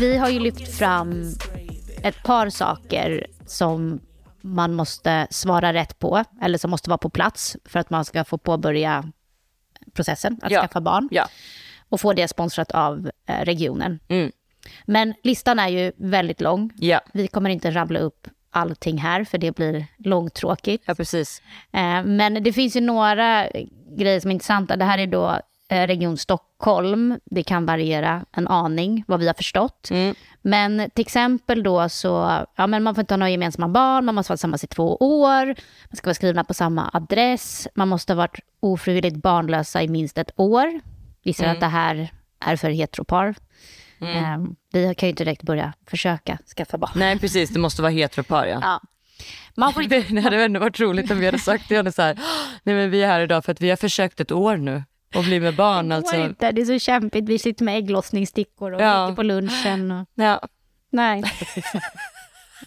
Vi 0.00 0.16
har 0.16 0.28
ju 0.28 0.38
lyft 0.40 0.78
fram 0.78 1.24
ett 2.02 2.22
par 2.22 2.50
saker 2.50 3.26
som 3.46 4.00
man 4.40 4.74
måste 4.74 5.26
svara 5.30 5.72
rätt 5.72 5.98
på, 5.98 6.24
eller 6.42 6.58
som 6.58 6.70
måste 6.70 6.90
vara 6.90 6.98
på 6.98 7.10
plats 7.10 7.56
för 7.64 7.78
att 7.80 7.90
man 7.90 8.04
ska 8.04 8.24
få 8.24 8.38
påbörja 8.38 9.12
processen 9.94 10.38
att 10.42 10.50
Ja. 10.50 10.60
skaffa 10.60 10.80
barn. 10.80 11.08
Ja. 11.10 11.26
Och 11.88 12.00
få 12.00 12.12
det 12.12 12.28
sponsrat 12.28 12.70
av 12.70 13.10
eh, 13.28 13.44
regionen. 13.44 14.00
Mm. 14.08 14.32
Men 14.86 15.14
listan 15.22 15.58
är 15.58 15.68
ju 15.68 15.92
väldigt 15.96 16.40
lång. 16.40 16.70
Ja. 16.76 17.00
Vi 17.12 17.28
kommer 17.28 17.50
inte 17.50 17.70
rabbla 17.70 17.98
upp 17.98 18.28
allting 18.50 18.98
här, 18.98 19.24
för 19.24 19.38
det 19.38 19.56
blir 19.56 19.86
långtråkigt. 19.98 20.84
ja, 20.86 20.94
precis. 20.94 21.42
Eh, 21.72 22.04
Men 22.04 22.42
det 22.42 22.52
finns 22.52 22.76
ju 22.76 22.80
några 22.80 23.48
grejer 23.98 24.20
som 24.20 24.30
är 24.30 24.34
intressanta. 24.34 24.76
Det 24.76 24.84
här 24.84 24.98
är 24.98 25.06
då 25.06 25.40
Region 25.68 26.16
Stockholm. 26.16 27.20
Det 27.24 27.42
kan 27.42 27.66
variera 27.66 28.24
en 28.32 28.48
aning, 28.48 29.04
vad 29.06 29.20
vi 29.20 29.26
har 29.26 29.34
förstått. 29.34 29.88
Men 30.42 30.90
till 30.94 31.02
exempel 31.02 31.62
då 31.62 31.88
så, 31.88 32.46
ja 32.56 32.66
men 32.66 32.82
man 32.82 32.94
får 32.94 33.00
inte 33.02 33.14
ha 33.14 33.16
några 33.16 33.30
gemensamma 33.30 33.68
barn, 33.68 34.04
man 34.04 34.14
måste 34.14 34.30
vara 34.30 34.36
tillsammans 34.36 34.64
i 34.64 34.66
två 34.66 34.96
år, 34.96 35.46
man 35.90 35.96
ska 35.96 36.06
vara 36.06 36.14
skrivna 36.14 36.44
på 36.44 36.54
samma 36.54 36.90
adress, 36.92 37.68
man 37.74 37.88
måste 37.88 38.12
ha 38.12 38.16
varit 38.16 38.38
ofrivilligt 38.60 39.16
barnlösa 39.16 39.82
i 39.82 39.88
minst 39.88 40.18
ett 40.18 40.30
år. 40.36 40.80
Gissar 41.22 41.46
att 41.46 41.60
det 41.60 41.66
här 41.66 42.10
är 42.40 42.56
för 42.56 42.70
heteropar. 42.70 43.34
Eh, 44.00 44.38
Vi 44.72 44.94
kan 44.94 45.06
ju 45.06 45.10
inte 45.10 45.24
direkt 45.24 45.42
börja 45.42 45.72
försöka 45.86 46.38
skaffa 46.56 46.78
barn. 46.78 46.90
Nej, 46.94 47.18
precis. 47.18 47.50
Det 47.50 47.58
måste 47.58 47.82
vara 47.82 47.92
heteropar, 47.92 48.46
ja. 48.46 48.58
Ja. 48.62 48.80
Man 49.56 49.72
får 49.72 49.82
inte 49.82 50.00
Det 50.00 50.20
hade 50.20 50.44
ändå 50.44 50.60
varit 50.60 50.80
roligt 50.80 51.10
om 51.10 51.18
vi 51.18 51.26
hade 51.26 51.38
sagt 51.38 51.68
det. 51.68 51.74
Jag 51.74 51.78
hade 51.78 51.92
så 51.92 52.02
här, 52.02 52.18
nej 52.62 52.74
men 52.74 52.90
vi 52.90 53.02
är 53.02 53.06
här 53.06 53.20
idag 53.20 53.44
för 53.44 53.52
att 53.52 53.60
vi 53.60 53.70
har 53.70 53.76
försökt 53.76 54.20
ett 54.20 54.32
år 54.32 54.56
nu 54.56 54.82
och 55.14 55.24
bli 55.24 55.40
med 55.40 55.56
barn. 55.56 55.92
Alltså. 55.92 56.16
inte, 56.16 56.52
det 56.52 56.60
är 56.60 56.64
så 56.64 56.78
kämpigt. 56.78 57.28
Vi 57.28 57.38
sitter 57.38 57.64
med 57.64 57.78
ägglossningsstickor 57.78 58.72
och 58.72 58.80
Ja. 58.80 59.12
på 59.16 59.22
lunchen. 59.22 59.90
Och... 59.90 60.06
Ja. 60.14 60.40
Nej. 60.90 61.22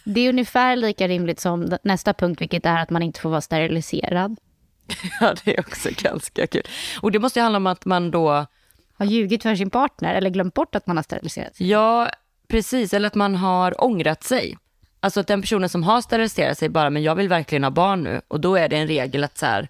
Det 0.04 0.22
är 0.22 0.30
ungefär 0.30 0.76
lika 0.76 1.08
rimligt 1.08 1.40
som 1.40 1.78
nästa 1.84 2.14
punkt, 2.14 2.42
vilket 2.42 2.66
är 2.66 2.78
att 2.78 2.90
man 2.90 3.02
inte 3.02 3.20
får 3.20 3.30
vara 3.30 3.42
steriliserad. 3.42 4.38
ja, 5.20 5.34
det 5.44 5.58
är 5.58 5.60
också 5.60 5.90
ganska 5.98 6.48
kul. 6.48 6.64
Och 7.02 7.12
det 7.12 7.20
måste 7.20 7.40
ju 7.40 7.44
handla 7.44 7.58
om 7.58 7.68
att 7.68 7.86
man 7.86 8.12
då, 8.12 8.46
Har 8.94 9.06
ljugit 9.06 9.44
för 9.44 9.56
sin 9.56 9.70
partner 9.70 10.16
eller 10.16 10.30
glömt 10.30 10.54
bort 10.54 10.76
att 10.76 10.88
man 10.88 10.98
har 10.98 11.04
steriliserat 11.04 11.56
sig. 11.56 11.70
ja 11.70 12.10
precis, 12.48 12.94
eller 12.94 13.08
att 13.08 13.16
man 13.16 13.36
har 13.36 13.84
ångrat 13.84 14.24
sig. 14.24 14.58
Alltså 15.00 15.20
att 15.20 15.28
den 15.28 15.42
personen 15.42 15.70
som 15.70 15.84
har 15.84 16.02
steriliserat 16.02 16.58
sig 16.58 16.70
bara, 16.70 16.90
men 16.90 17.04
jag 17.04 17.16
vill 17.16 17.30
verkligen 17.30 17.64
ha 17.64 17.72
barn 17.72 18.04
nu. 18.04 18.22
Och 18.28 18.40
då 18.40 18.56
är 18.56 18.70
det 18.70 18.78
en 18.78 18.88
regel 18.88 19.24
att 19.24 19.38
så 19.38 19.46
här, 19.46 19.68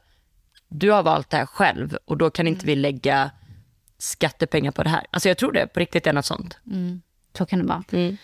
du 0.73 0.91
har 0.91 1.03
valt 1.03 1.29
det 1.29 1.37
här 1.37 1.45
själv 1.45 1.97
och 2.05 2.17
då 2.17 2.29
kan 2.29 2.47
inte 2.47 2.65
vi 2.65 2.75
lägga 2.75 3.31
skattepengar 3.97 4.71
på 4.71 4.83
det 4.83 4.89
här. 4.89 5.05
Alltså 5.11 5.29
jag 5.29 5.37
tror 5.37 5.51
det 5.51 5.67
på 5.67 5.79
riktigt 5.79 6.07
är 6.07 6.13
något 6.13 6.25
sånt. 6.25 6.57
Så 7.37 7.45
kan 7.45 7.59
det 7.59 7.65
vara. 7.65 7.83
Mm. 7.91 8.17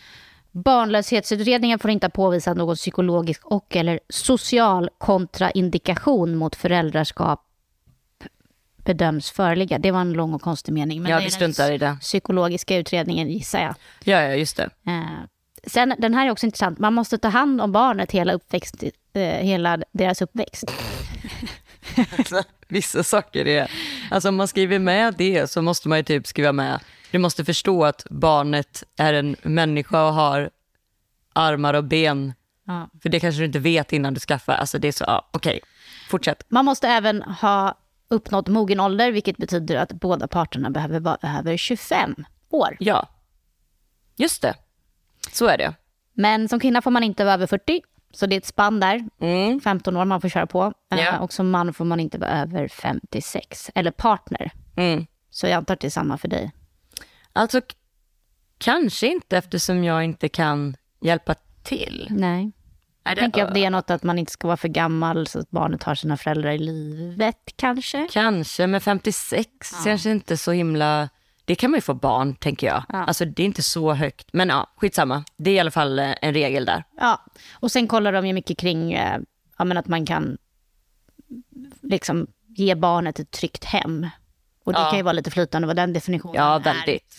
Barnlöshetsutredningen 0.51 1.79
får 1.79 1.91
inte 1.91 2.05
ha 2.05 2.11
påvisat 2.11 2.57
någon 2.57 2.75
psykologisk 2.75 3.45
och 3.45 3.75
eller 3.75 3.99
social 4.09 4.89
kontraindikation 4.97 6.35
mot 6.35 6.55
föräldraskap 6.55 7.43
bedöms 8.77 9.31
föreligga. 9.31 9.79
Det 9.79 9.91
var 9.91 10.01
en 10.01 10.13
lång 10.13 10.33
och 10.33 10.41
konstig 10.41 10.73
mening. 10.73 11.01
Men 11.01 11.11
Ja, 11.11 11.17
vi 11.17 11.23
den 11.23 11.31
struntar 11.31 11.71
i 11.71 11.77
det. 11.77 11.97
psykologiska 12.01 12.77
utredningen 12.77 13.29
gissar 13.29 13.59
jag. 13.61 13.75
Ja, 14.03 14.21
ja, 14.21 14.35
just 14.35 14.57
det. 14.57 14.69
Eh, 14.87 15.03
sen, 15.67 15.95
den 15.97 16.13
här 16.13 16.27
är 16.27 16.31
också 16.31 16.45
intressant. 16.45 16.79
Man 16.79 16.93
måste 16.93 17.17
ta 17.17 17.27
hand 17.27 17.61
om 17.61 17.71
barnet 17.71 18.11
hela, 18.11 18.33
uppväxt, 18.33 18.83
eh, 19.13 19.21
hela 19.21 19.79
deras 19.91 20.21
uppväxt. 20.21 20.71
Vissa 22.67 23.03
saker 23.03 23.47
är... 23.47 23.71
Alltså 24.11 24.29
om 24.29 24.35
man 24.35 24.47
skriver 24.47 24.79
med 24.79 25.15
det 25.17 25.51
så 25.51 25.61
måste 25.61 25.89
man 25.89 25.97
ju 25.97 26.03
typ 26.03 26.27
skriva 26.27 26.51
med... 26.51 26.79
Du 27.11 27.17
måste 27.17 27.45
förstå 27.45 27.85
att 27.85 28.05
barnet 28.09 28.83
är 28.97 29.13
en 29.13 29.35
människa 29.41 30.07
och 30.07 30.13
har 30.13 30.49
armar 31.33 31.73
och 31.73 31.83
ben. 31.83 32.33
Ja. 32.65 32.89
För 33.01 33.09
det 33.09 33.19
kanske 33.19 33.41
du 33.41 33.45
inte 33.45 33.59
vet 33.59 33.93
innan 33.93 34.13
du 34.13 34.19
skaffar. 34.19 34.53
Alltså 34.53 34.79
det 34.79 34.87
är 34.87 34.91
så, 34.91 35.03
ja, 35.07 35.29
okej. 35.31 35.59
Fortsätt. 36.09 36.43
Man 36.49 36.65
måste 36.65 36.87
även 36.87 37.21
ha 37.21 37.77
uppnått 38.07 38.47
mogen 38.47 38.79
ålder, 38.79 39.11
vilket 39.11 39.37
betyder 39.37 39.75
att 39.75 39.93
båda 39.93 40.27
parterna 40.27 40.69
behöver 40.69 40.99
vara 40.99 41.17
över 41.39 41.57
25 41.57 42.15
år. 42.49 42.77
Ja, 42.79 43.09
just 44.15 44.41
det. 44.41 44.55
Så 45.31 45.45
är 45.45 45.57
det. 45.57 45.73
Men 46.13 46.49
som 46.49 46.59
kvinna 46.59 46.81
får 46.81 46.91
man 46.91 47.03
inte 47.03 47.23
vara 47.23 47.33
över 47.33 47.47
40, 47.47 47.81
så 48.17 48.25
det 48.25 48.35
är 48.35 48.37
ett 48.37 48.45
spann 48.45 48.79
där. 48.79 49.05
15 49.59 49.97
år 49.97 50.05
man 50.05 50.21
får 50.21 50.29
köra 50.29 50.47
på. 50.47 50.73
Ja. 50.89 51.19
Och 51.19 51.33
som 51.33 51.49
man 51.49 51.73
får 51.73 51.85
man 51.85 51.99
inte 51.99 52.17
vara 52.17 52.29
över 52.29 52.67
56, 52.67 53.71
eller 53.75 53.91
partner. 53.91 54.51
Mm. 54.75 55.05
Så 55.29 55.47
jag 55.47 55.53
antar 55.53 55.73
att 55.73 55.79
det 55.79 55.87
är 55.87 55.91
samma 55.91 56.17
för 56.17 56.27
dig. 56.27 56.51
Alltså, 57.33 57.61
kanske 58.57 59.07
inte 59.07 59.37
eftersom 59.37 59.83
jag 59.83 60.03
inte 60.03 60.29
kan 60.29 60.75
hjälpa 61.01 61.35
till. 61.63 62.07
Nej. 62.11 62.51
Det- 63.03 63.15
Tänker 63.15 63.39
jag 63.39 63.47
att 63.47 63.53
det 63.53 63.65
är 63.65 63.69
något 63.69 63.89
att 63.89 64.03
man 64.03 64.19
inte 64.19 64.31
ska 64.31 64.47
vara 64.47 64.57
för 64.57 64.67
gammal 64.67 65.27
så 65.27 65.39
att 65.39 65.49
barnet 65.51 65.83
har 65.83 65.95
sina 65.95 66.17
föräldrar 66.17 66.51
i 66.51 66.57
livet 66.57 67.53
kanske. 67.55 68.07
Kanske, 68.11 68.67
men 68.67 68.81
56 68.81 69.47
kanske 69.85 70.11
inte 70.11 70.37
så 70.37 70.51
himla... 70.51 71.09
Det 71.47 71.55
kan 71.55 71.71
man 71.71 71.77
ju 71.77 71.81
få 71.81 71.93
barn, 71.93 72.35
tänker 72.35 72.67
jag. 72.67 72.83
Alltså 72.89 73.25
det 73.25 73.43
är 73.43 73.45
inte 73.45 73.63
så 73.63 73.93
högt. 73.93 74.29
Men 74.33 74.49
ja, 74.49 74.73
skitsamma. 74.77 75.23
Det 75.37 75.49
är 75.51 75.55
i 75.55 75.59
alla 75.59 75.71
fall 75.71 75.99
eh, 75.99 76.13
en 76.21 76.33
regel 76.33 76.65
där. 76.65 76.83
Ja, 76.97 77.25
och 77.53 77.71
sen 77.71 77.87
kollar 77.87 78.11
de 78.13 78.27
ju 78.27 78.33
mycket 78.33 78.57
kring 78.57 78.93
eh, 78.93 79.19
ja, 79.57 79.65
men 79.65 79.77
att 79.77 79.87
man 79.87 80.05
kan 80.05 80.37
liksom 81.81 82.27
ge 82.47 82.75
barnet 82.75 83.19
ett 83.19 83.31
tryggt 83.31 83.63
hem. 83.63 84.07
Och 84.63 84.73
det 84.73 84.79
Ja. 84.79 84.89
kan 84.89 84.97
ju 84.99 85.03
vara 85.03 85.13
lite 85.13 85.31
flytande 85.31 85.67
vad 85.67 85.75
den 85.75 85.93
definitionen 85.93 86.35
Ja, 86.35 86.55
är. 86.55 86.59
väldigt. 86.59 87.15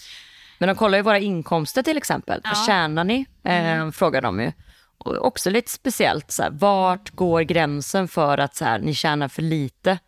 Men 0.59 0.67
de 0.69 0.75
kollar 0.77 0.99
ju 0.99 1.03
våra 1.03 1.19
inkomster 1.19 1.83
till 1.83 1.97
exempel. 1.97 2.41
Vad 2.45 2.67
tjänar 2.67 3.05
ni? 3.05 3.27
Eh, 3.45 3.91
frågar 3.91 4.23
de 4.23 4.41
ju. 4.41 4.53
Och 4.99 5.27
också 5.27 5.51
lite 5.51 5.71
speciellt, 5.71 6.31
så 6.31 6.43
här, 6.43 6.51
vart 6.51 7.11
går 7.11 7.41
gränsen 7.43 8.09
för 8.09 8.39
att 8.39 8.57
så 8.57 8.65
här, 8.65 8.79
ni 8.79 8.95
tjänar 8.95 9.29
för 9.29 9.43
lite? 9.43 9.99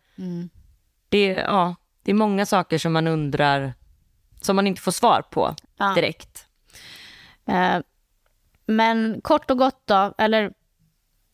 Det, 1.09 1.17
är- 1.35 1.43
ja, 1.43 1.75
det 2.03 2.11
är 2.11 2.15
många 2.15 2.45
saker 2.45 2.77
som 2.77 2.93
man 2.93 3.07
undrar, 3.07 3.73
som 4.41 4.55
man 4.55 4.67
inte 4.67 4.81
får 4.81 4.91
svar 4.91 5.21
på 5.21 5.55
Ja. 5.77 5.93
direkt. 5.95 6.45
Eh, 7.47 7.77
men 8.65 9.21
kort 9.23 9.51
och 9.51 9.57
gott 9.57 9.81
då, 9.85 10.13
eller 10.17 10.51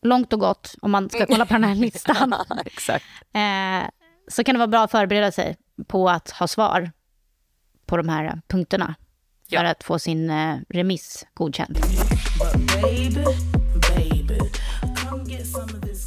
långt 0.02 0.32
och 0.32 0.40
gott 0.40 0.74
om 0.82 0.90
man 0.90 1.10
ska 1.10 1.26
kolla 1.26 1.46
på 1.46 1.52
den 1.54 1.64
här 1.64 1.74
listan. 1.84 2.34
Exakt. 2.64 3.04
eh, 3.32 3.88
så 4.28 4.44
kan 4.44 4.54
det 4.54 4.58
vara 4.58 4.66
bra 4.68 4.82
att 4.84 4.90
förbereda 4.90 5.32
sig 5.32 5.56
på 5.88 6.08
att 6.10 6.30
ha 6.30 6.48
svar 6.48 6.90
på 7.86 7.96
de 7.96 8.08
här 8.08 8.40
punkterna. 8.48 8.94
För 9.48 9.56
Ja. 9.56 9.70
att 9.70 9.84
få 9.84 9.98
sin 9.98 10.30
eh, 10.30 10.56
remiss 10.68 11.26
godkänd. 11.34 11.78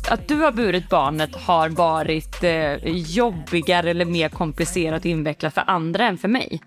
Att 0.09 0.27
du 0.27 0.35
har 0.35 0.51
burit 0.51 0.89
barnet 0.89 1.35
har 1.35 1.69
varit 1.69 2.43
eh, 2.43 2.73
jobbigare 2.95 3.89
eller 3.89 4.05
mer 4.05 4.29
komplicerat 4.29 4.99
och 4.99 5.05
invecklat 5.05 5.53
för 5.53 5.63
andra 5.67 6.05
än 6.07 6.17
för 6.17 6.27
mig. 6.27 6.61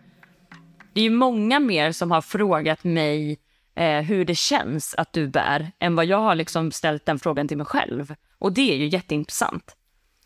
Det 0.94 1.00
är 1.00 1.04
ju 1.04 1.10
många 1.10 1.60
mer 1.60 1.92
som 1.92 2.10
har 2.10 2.20
frågat 2.20 2.84
mig 2.84 3.38
eh, 3.76 4.00
hur 4.00 4.24
det 4.24 4.34
känns 4.34 4.94
att 4.94 5.12
du 5.12 5.28
bär 5.28 5.72
än 5.78 5.96
vad 5.96 6.06
jag 6.06 6.20
har 6.20 6.34
liksom 6.34 6.72
ställt 6.72 7.06
den 7.06 7.18
frågan 7.18 7.48
till 7.48 7.56
mig 7.56 7.66
själv. 7.66 8.14
Och 8.38 8.52
det 8.52 8.72
är 8.72 8.76
ju 8.76 8.88
jätteintressant. 8.88 9.76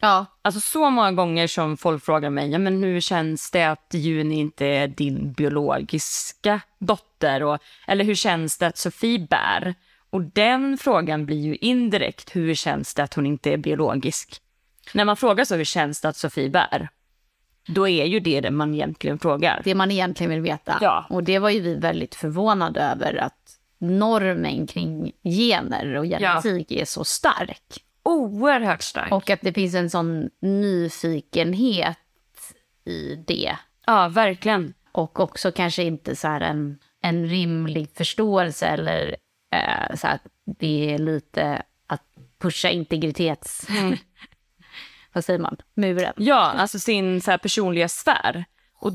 Ja. 0.00 0.26
Alltså 0.42 0.61
så 0.61 0.90
många 0.90 1.12
gånger 1.12 1.46
som 1.46 1.76
folk 1.76 2.04
frågar 2.04 2.31
mig, 2.31 2.50
ja, 2.50 2.59
men 2.59 2.83
hur 2.83 3.00
känns 3.00 3.50
det 3.50 3.64
att 3.64 3.94
Juni 3.94 4.38
inte 4.38 4.66
är 4.66 4.88
din 4.88 5.33
biologiska 5.33 6.61
dotter? 6.78 7.42
Och, 7.42 7.59
eller 7.87 8.04
hur 8.04 8.14
känns 8.14 8.59
det 8.59 8.66
att 8.66 8.78
Sofie 8.78 9.26
bär? 9.31 9.74
Och 10.11 10.22
den 10.22 10.78
frågan 10.78 11.26
blir 11.26 11.40
ju 11.40 11.57
indirekt, 11.57 12.37
hur 12.37 12.54
känns 12.54 12.94
det 12.94 13.02
att 13.02 13.14
hon 13.14 13.26
inte 13.26 13.52
är 13.52 13.57
biologisk? 13.57 14.42
När 14.94 15.04
man 15.04 15.16
frågar 15.16 15.44
så, 15.44 15.57
hur 15.57 15.64
känns 15.64 16.00
det 16.00 16.09
att 16.09 16.16
Sofie 16.16 16.50
bär? 16.50 16.88
Då 17.68 17.88
är 17.88 18.04
ju 18.04 18.20
det 18.20 18.40
det 18.40 18.50
man 18.50 18.74
egentligen 18.74 19.18
frågar. 19.18 19.61
Det 19.64 19.74
man 19.74 19.90
egentligen 19.90 20.31
vill 20.31 20.40
veta. 20.40 20.78
Ja. 20.81 21.07
Och 21.11 21.24
det 21.24 21.38
var 21.38 21.50
ju 21.50 21.61
vi 21.61 21.74
väldigt 21.74 22.14
förvånade 22.14 22.81
över 22.81 23.16
att 23.16 23.59
normen 23.78 24.66
kring 24.66 25.12
gener 25.24 25.94
och 25.96 26.04
genetik 26.04 26.72
är 26.72 26.85
så 26.85 27.04
stark. 27.04 27.85
Oerhört 28.02 28.83
starkt. 28.83 29.12
Och 29.12 29.31
att 29.31 29.40
det 29.42 29.52
finns 29.52 29.74
en 29.74 29.90
sån 29.90 30.31
nyfikenhet 30.40 31.98
i 32.85 33.14
det. 33.26 33.57
Ja, 33.87 34.09
verkligen. 34.09 34.74
Och 34.92 35.20
också 35.20 35.52
kanske 35.52 35.83
inte 35.83 36.16
så 36.16 36.28
en, 36.28 36.78
en 37.02 37.26
rimlig 37.26 37.88
förståelse 37.94 38.66
eller 38.66 39.16
eh, 39.52 39.96
så 39.96 40.07
att 40.07 40.22
det 40.59 40.94
är 40.94 40.98
lite 40.98 41.62
att 41.87 42.02
pusha 42.38 42.68
integritets... 42.68 43.66
Vad 45.18 45.24
säger 45.24 45.38
man? 45.38 45.57
Muren. 45.76 46.12
Ja, 46.16 46.52
alltså 46.57 46.78
sin 46.78 47.20
så 47.20 47.31
här 47.31 47.38
personliga 47.38 47.88
sfär. 47.88 48.44
Och 48.81 48.92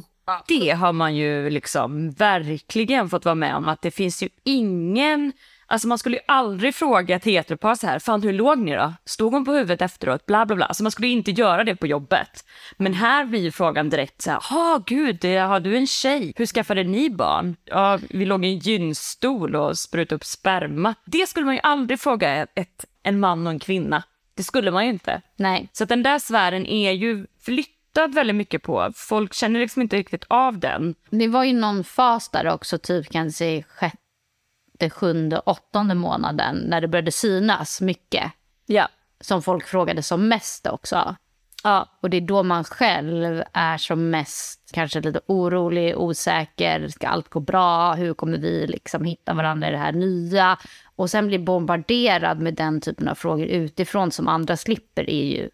det 0.48 0.70
har 0.72 0.94
man 0.94 1.16
ju 1.16 1.50
liksom 1.50 2.12
verkligen 2.12 3.10
fått 3.10 3.26
vara 3.26 3.36
med 3.36 3.56
om. 3.56 3.68
Att 3.68 3.82
det 3.82 3.92
finns 3.92 4.24
ju 4.24 4.30
ingen... 4.44 5.34
Alltså 5.68 5.88
man 5.88 5.98
skulle 5.98 6.18
ju 6.18 6.24
aldrig 6.28 6.76
fråga 6.76 7.16
ett 7.16 7.26
heteropar 7.26 7.76
så 7.76 7.88
här, 7.88 8.00
fan 8.00 8.22
hur 8.24 8.34
låg 8.34 8.58
ni 8.60 8.76
då? 8.76 8.94
Stod 9.06 9.34
hon 9.34 9.46
på 9.46 9.52
huvudet 9.52 9.82
efteråt? 9.82 10.26
Bla 10.26 10.46
bla 10.46 10.56
bla. 10.56 10.66
Alltså 10.66 10.84
man 10.84 10.92
skulle 10.92 11.08
inte 11.08 11.32
göra 11.32 11.64
det 11.64 11.76
på 11.76 11.88
jobbet. 11.88 12.46
Men 12.78 12.94
här 12.94 13.26
blir 13.26 13.40
ju 13.40 13.52
frågan 13.52 13.90
direkt 13.90 14.22
så 14.22 14.32
här, 14.32 14.40
ja 14.50 14.84
gud, 14.86 15.18
det- 15.22 15.38
har 15.38 15.60
du 15.60 15.78
en 15.78 15.88
tjej? 15.88 16.34
Hur 16.36 16.46
skaffade 16.46 16.84
ni 16.84 17.10
barn? 17.10 17.56
Ja, 17.66 18.00
vi 18.10 18.26
låg 18.26 18.46
i 18.46 18.48
en 18.48 18.60
gynstol 18.60 19.56
och 19.56 19.78
sprutade 19.78 20.16
upp 20.16 20.24
sperma. 20.26 20.96
Det 21.06 21.28
skulle 21.30 21.46
man 21.46 21.56
ju 21.56 21.62
aldrig 21.64 22.00
fråga 22.00 22.44
ett, 22.56 22.86
en 23.04 23.20
man 23.20 23.48
och 23.48 23.54
en 23.54 23.60
kvinna. 23.60 24.04
Det 24.36 24.44
skulle 24.44 24.72
man 24.72 24.86
ju 24.86 24.90
inte. 24.90 25.22
Nej. 25.36 25.70
Så 25.74 25.86
den 25.86 26.04
där 26.04 26.20
sfären 26.20 26.66
är 26.66 26.92
ju 26.92 27.28
flyttad 27.42 28.14
väldigt 28.14 28.36
mycket 28.36 28.64
på. 28.64 28.92
Folk 28.96 29.34
känner 29.34 29.60
liksom 29.60 29.82
inte 29.82 29.98
riktigt 29.98 30.26
av 30.28 30.60
den. 30.60 30.96
Det 31.10 31.28
var 31.28 31.44
ju 31.44 31.54
någon 31.54 31.84
fas 31.84 32.30
där 32.30 32.48
också, 32.48 32.78
typ 32.78 33.10
kanske 33.10 33.64
sjätte, 33.64 34.90
sjunde, 34.90 35.40
åttonde 35.40 35.96
månaden 35.96 36.56
när 36.56 36.82
det 36.82 36.88
började 36.88 37.12
synas 37.12 37.82
mycket. 37.82 38.32
Ja. 38.66 38.88
Som 39.20 39.42
folk 39.42 39.68
frågade 39.68 40.04
som 40.04 40.28
mest 40.28 40.68
också. 40.68 41.16
Ja. 41.64 41.90
Och 42.02 42.10
det 42.10 42.18
är 42.18 42.22
då 42.22 42.44
man 42.44 42.64
själv 42.64 43.44
är 43.54 43.78
som 43.78 44.10
mest 44.10 44.72
kanske 44.74 45.02
lite 45.02 45.20
orolig, 45.26 45.98
osäker. 45.98 46.88
Ska 46.88 47.08
allt 47.08 47.30
gå 47.30 47.40
bra? 47.40 47.94
Hur 47.94 48.14
kommer 48.14 48.38
vi 48.38 48.68
liksom 48.68 49.06
hitta 49.06 49.34
varandra 49.34 49.68
i 49.68 49.72
det 49.72 49.78
här 49.78 49.92
nya? 49.92 50.58
Och 50.96 51.10
sen 51.10 51.28
bli 51.28 51.40
bombarderad 51.40 52.40
med 52.40 52.54
den 52.54 52.82
typen 52.82 53.08
av 53.08 53.16
frågor 53.16 53.46
utifrån 53.46 54.12
som 54.12 54.28
andra 54.28 54.58
slipper 54.58 55.10
är 55.10 55.26
ju... 55.26 55.50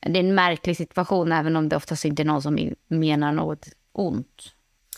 Det 0.00 0.18
är 0.18 0.24
en 0.24 0.34
märklig 0.34 0.76
situation 0.76 1.32
även 1.32 1.56
om 1.56 1.68
det 1.68 1.76
oftast 1.76 2.04
inte 2.04 2.22
är 2.22 2.24
någon 2.24 2.42
som 2.42 2.74
menar 2.88 3.32
något 3.32 3.66
ont. 3.92 4.54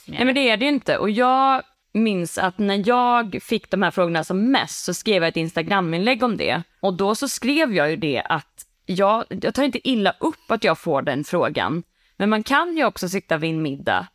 Nej 0.06 0.24
men 0.24 0.34
det 0.34 0.50
är 0.50 0.56
det 0.56 0.64
ju 0.64 0.70
inte. 0.70 0.98
Och 0.98 1.10
jag 1.10 1.62
minns 1.92 2.38
att 2.38 2.58
när 2.58 2.88
jag 2.88 3.38
fick 3.42 3.70
de 3.70 3.82
här 3.82 3.90
frågorna 3.90 4.24
som 4.24 4.50
mest 4.50 4.84
så 4.84 4.94
skrev 4.94 5.22
jag 5.22 5.28
ett 5.28 5.36
Instagram-inlägg 5.36 6.22
om 6.22 6.36
det. 6.36 6.62
Och 6.80 6.94
då 6.94 7.14
så 7.14 7.28
skrev 7.28 7.74
jag 7.74 7.90
ju 7.90 7.96
det 7.96 8.22
att 8.24 8.63
jag, 8.86 9.24
jag 9.28 9.54
tar 9.54 9.62
inte 9.62 9.88
illa 9.88 10.14
upp 10.20 10.50
att 10.50 10.64
jag 10.64 10.78
får 10.78 11.02
den 11.02 11.24
frågan. 11.24 11.82
Men 12.16 12.30
man 12.30 12.42
kan 12.42 12.76
ju 12.76 12.84
också 12.84 13.08
sitta 13.08 13.36
vid 13.36 13.50
en 13.50 13.62
middag 13.62 14.06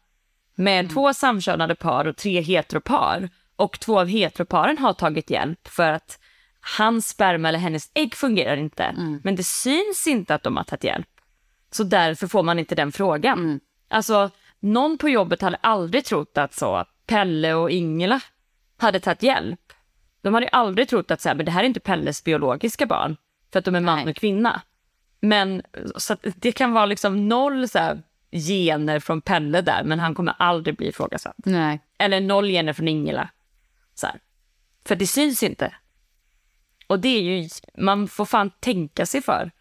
med 0.55 0.89
två 0.93 1.13
samkönade 1.13 1.75
par 1.75 2.05
och 2.07 2.17
tre 2.17 2.41
heteropar. 2.41 3.29
Och 3.55 3.79
två 3.79 3.99
av 3.99 4.07
heteroparen 4.07 4.77
har 4.77 4.93
tagit 4.93 5.29
hjälp 5.29 5.67
för 5.67 5.91
att 5.91 6.19
hans 6.77 7.07
sperma 7.07 7.49
eller 7.49 7.59
hennes 7.59 7.91
ägg 7.93 8.15
fungerar 8.15 8.57
inte. 8.57 8.93
Men 9.23 9.35
det 9.35 9.43
syns 9.43 10.07
inte 10.07 10.35
att 10.35 10.43
de 10.43 10.57
har 10.57 10.63
tagit 10.63 10.83
hjälp. 10.83 11.07
Så 11.71 11.83
därför 11.83 12.27
får 12.27 12.43
man 12.43 12.59
inte 12.59 12.75
den 12.75 12.91
frågan. 12.91 13.59
Alltså, 13.87 14.29
någon 14.59 14.97
på 14.97 15.09
jobbet 15.09 15.41
hade 15.41 15.57
aldrig 15.57 16.05
trott 16.05 16.37
att 16.37 16.53
så 16.53 16.85
Pelle 17.07 17.53
och 17.53 17.71
Ingela 17.71 18.21
hade 18.77 18.99
tagit 18.99 19.23
hjälp. 19.23 19.59
De 20.21 20.33
hade 20.33 20.47
aldrig 20.47 20.89
trott 20.89 21.11
att 21.11 21.21
så 21.21 21.29
här, 21.29 21.35
men 21.35 21.45
det 21.45 21.51
här 21.51 21.63
är 21.63 21.67
inte 21.67 21.79
Pelles 21.79 22.23
biologiska 22.23 22.85
barn, 22.85 23.17
för 23.51 23.59
att 23.59 23.65
de 23.65 23.75
är 23.75 23.79
man 23.79 24.07
och 24.07 24.15
kvinna. 24.15 24.61
Men 25.21 25.61
så 25.95 26.15
det 26.35 26.51
kan 26.51 26.73
vara 26.73 26.85
liksom 26.85 27.27
noll 27.27 27.69
så 27.69 27.79
här, 27.79 28.01
gener 28.31 28.99
från 28.99 29.21
Pelle 29.21 29.61
där, 29.61 29.83
men 29.83 29.99
han 29.99 30.15
kommer 30.15 30.35
aldrig 30.39 30.77
bli 30.77 30.87
ifrågasatt. 30.87 31.35
Nej. 31.37 31.79
Eller 31.97 32.21
noll 32.21 32.47
gener 32.47 32.73
från 32.73 32.87
Ingela. 32.87 33.29
Så 33.95 34.07
här. 34.07 34.19
För 34.85 34.95
det 34.95 35.07
syns 35.07 35.43
inte. 35.43 35.73
Och 36.87 36.99
det 36.99 37.09
är 37.09 37.21
ju, 37.21 37.49
man 37.77 38.07
får 38.07 38.25
fan 38.25 38.51
tänka 38.59 39.05
sig 39.05 39.21
för. 39.21 39.51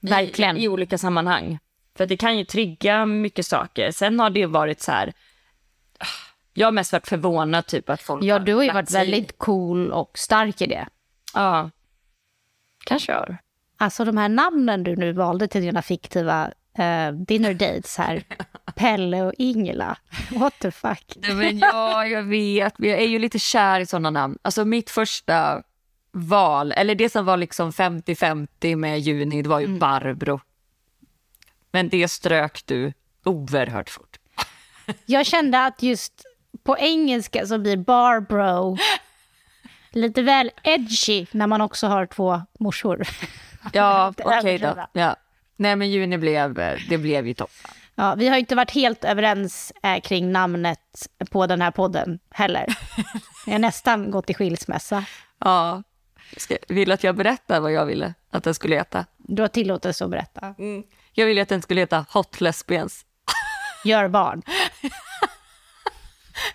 Verkligen. 0.00 0.56
I, 0.56 0.64
i 0.64 0.68
olika 0.68 0.98
sammanhang. 0.98 1.58
För 1.96 2.06
det 2.06 2.16
kan 2.16 2.38
ju 2.38 2.44
trigga 2.44 3.06
mycket 3.06 3.46
saker. 3.46 3.90
Sen 3.90 4.20
har 4.20 4.30
det 4.30 4.40
ju 4.40 4.46
varit 4.46 4.80
så 4.80 4.92
här, 4.92 5.12
jag 6.54 6.66
har 6.66 6.72
mest 6.72 6.92
varit 6.92 7.08
förvånad 7.08 7.66
typ 7.66 7.90
att 7.90 8.02
folk 8.02 8.24
Ja, 8.24 8.38
du 8.38 8.54
har 8.54 8.62
ju 8.62 8.72
varit 8.72 8.90
väldigt 8.90 9.38
cool 9.38 9.92
och 9.92 10.18
stark 10.18 10.60
i 10.60 10.66
det. 10.66 10.88
Ja, 11.34 11.70
kanske 12.84 13.12
har. 13.12 13.38
Alltså 13.76 14.04
de 14.04 14.16
här 14.16 14.28
namnen 14.28 14.84
du 14.84 14.96
nu 14.96 15.12
valde 15.12 15.48
till 15.48 15.62
dina 15.62 15.82
fiktiva 15.82 16.50
eh, 16.78 17.12
dinner 17.12 17.54
dates 17.54 17.96
här. 17.96 18.22
Pelle 18.74 19.22
och 19.22 19.32
Ingela. 19.38 19.96
What 20.30 20.58
the 20.58 20.70
fuck? 20.70 21.16
Nej, 21.16 21.34
men 21.34 21.58
ja, 21.58 22.06
jag 22.06 22.22
vet. 22.22 22.74
Jag 22.78 22.98
är 22.98 23.06
ju 23.06 23.18
lite 23.18 23.38
kär 23.38 23.80
i 23.80 23.86
sådana 23.86 24.10
namn. 24.10 24.38
Alltså 24.42 24.64
mitt 24.64 24.90
första 24.90 25.62
val, 26.12 26.72
eller 26.72 26.94
det 26.94 27.10
som 27.10 27.24
var 27.24 27.36
liksom 27.36 27.70
50-50 27.70 28.76
med 28.76 29.00
Juni, 29.00 29.42
det 29.42 29.48
var 29.48 29.60
ju 29.60 29.78
Barbro. 29.78 30.40
Men 31.72 31.88
det 31.88 32.08
strök 32.08 32.62
du 32.66 32.92
oerhört 33.24 33.90
fort. 33.90 34.18
Jag 35.06 35.26
kände 35.26 35.64
att 35.64 35.82
just 35.82 36.24
på 36.62 36.78
engelska 36.78 37.46
så 37.46 37.58
blir 37.58 37.76
Barbro 37.76 38.78
lite 39.92 40.22
väl 40.22 40.50
edgy 40.62 41.26
när 41.30 41.46
man 41.46 41.60
också 41.60 41.86
har 41.86 42.06
två 42.06 42.42
morsor. 42.58 43.02
Ja, 43.72 44.08
okej 44.24 44.24
då. 44.24 44.66
överdriva. 44.66 44.88
Ja. 44.92 45.16
Nej, 45.56 45.76
men 45.76 45.90
Juni 45.90 46.18
blev, 46.18 46.54
det 46.88 46.98
blev 46.98 47.26
ju 47.26 47.34
toppen. 47.34 47.70
Ja, 47.94 48.14
vi 48.14 48.28
har 48.28 48.36
inte 48.36 48.54
varit 48.54 48.70
helt 48.70 49.04
överens 49.04 49.72
eh, 49.82 50.00
kring 50.00 50.32
namnet 50.32 51.08
på 51.30 51.46
den 51.46 51.62
här 51.62 51.70
podden 51.70 52.18
heller. 52.30 52.66
Jag 53.46 53.52
har 53.52 53.58
nästan 53.58 54.10
gått 54.10 54.30
i 54.30 54.34
skilsmässa. 54.34 55.04
Ja. 55.38 55.82
Ska, 56.36 56.56
vill 56.68 56.88
du 56.88 56.94
att 56.94 57.04
jag 57.04 57.16
berättar 57.16 57.60
vad 57.60 57.72
jag 57.72 57.86
ville 57.86 58.14
att 58.30 58.44
den 58.44 58.54
skulle 58.54 58.76
heta? 58.76 59.06
Du 59.16 59.42
har 59.42 59.48
tillåtelse 59.48 60.04
att 60.04 60.10
berätta. 60.10 60.54
Jag 61.12 61.26
ville 61.26 61.42
att 61.42 61.48
den 61.48 61.62
skulle 61.62 61.80
heta 61.80 62.06
Hot 62.12 62.40
Lesbians. 62.40 63.04
Gör 63.84 64.08
barn. 64.08 64.42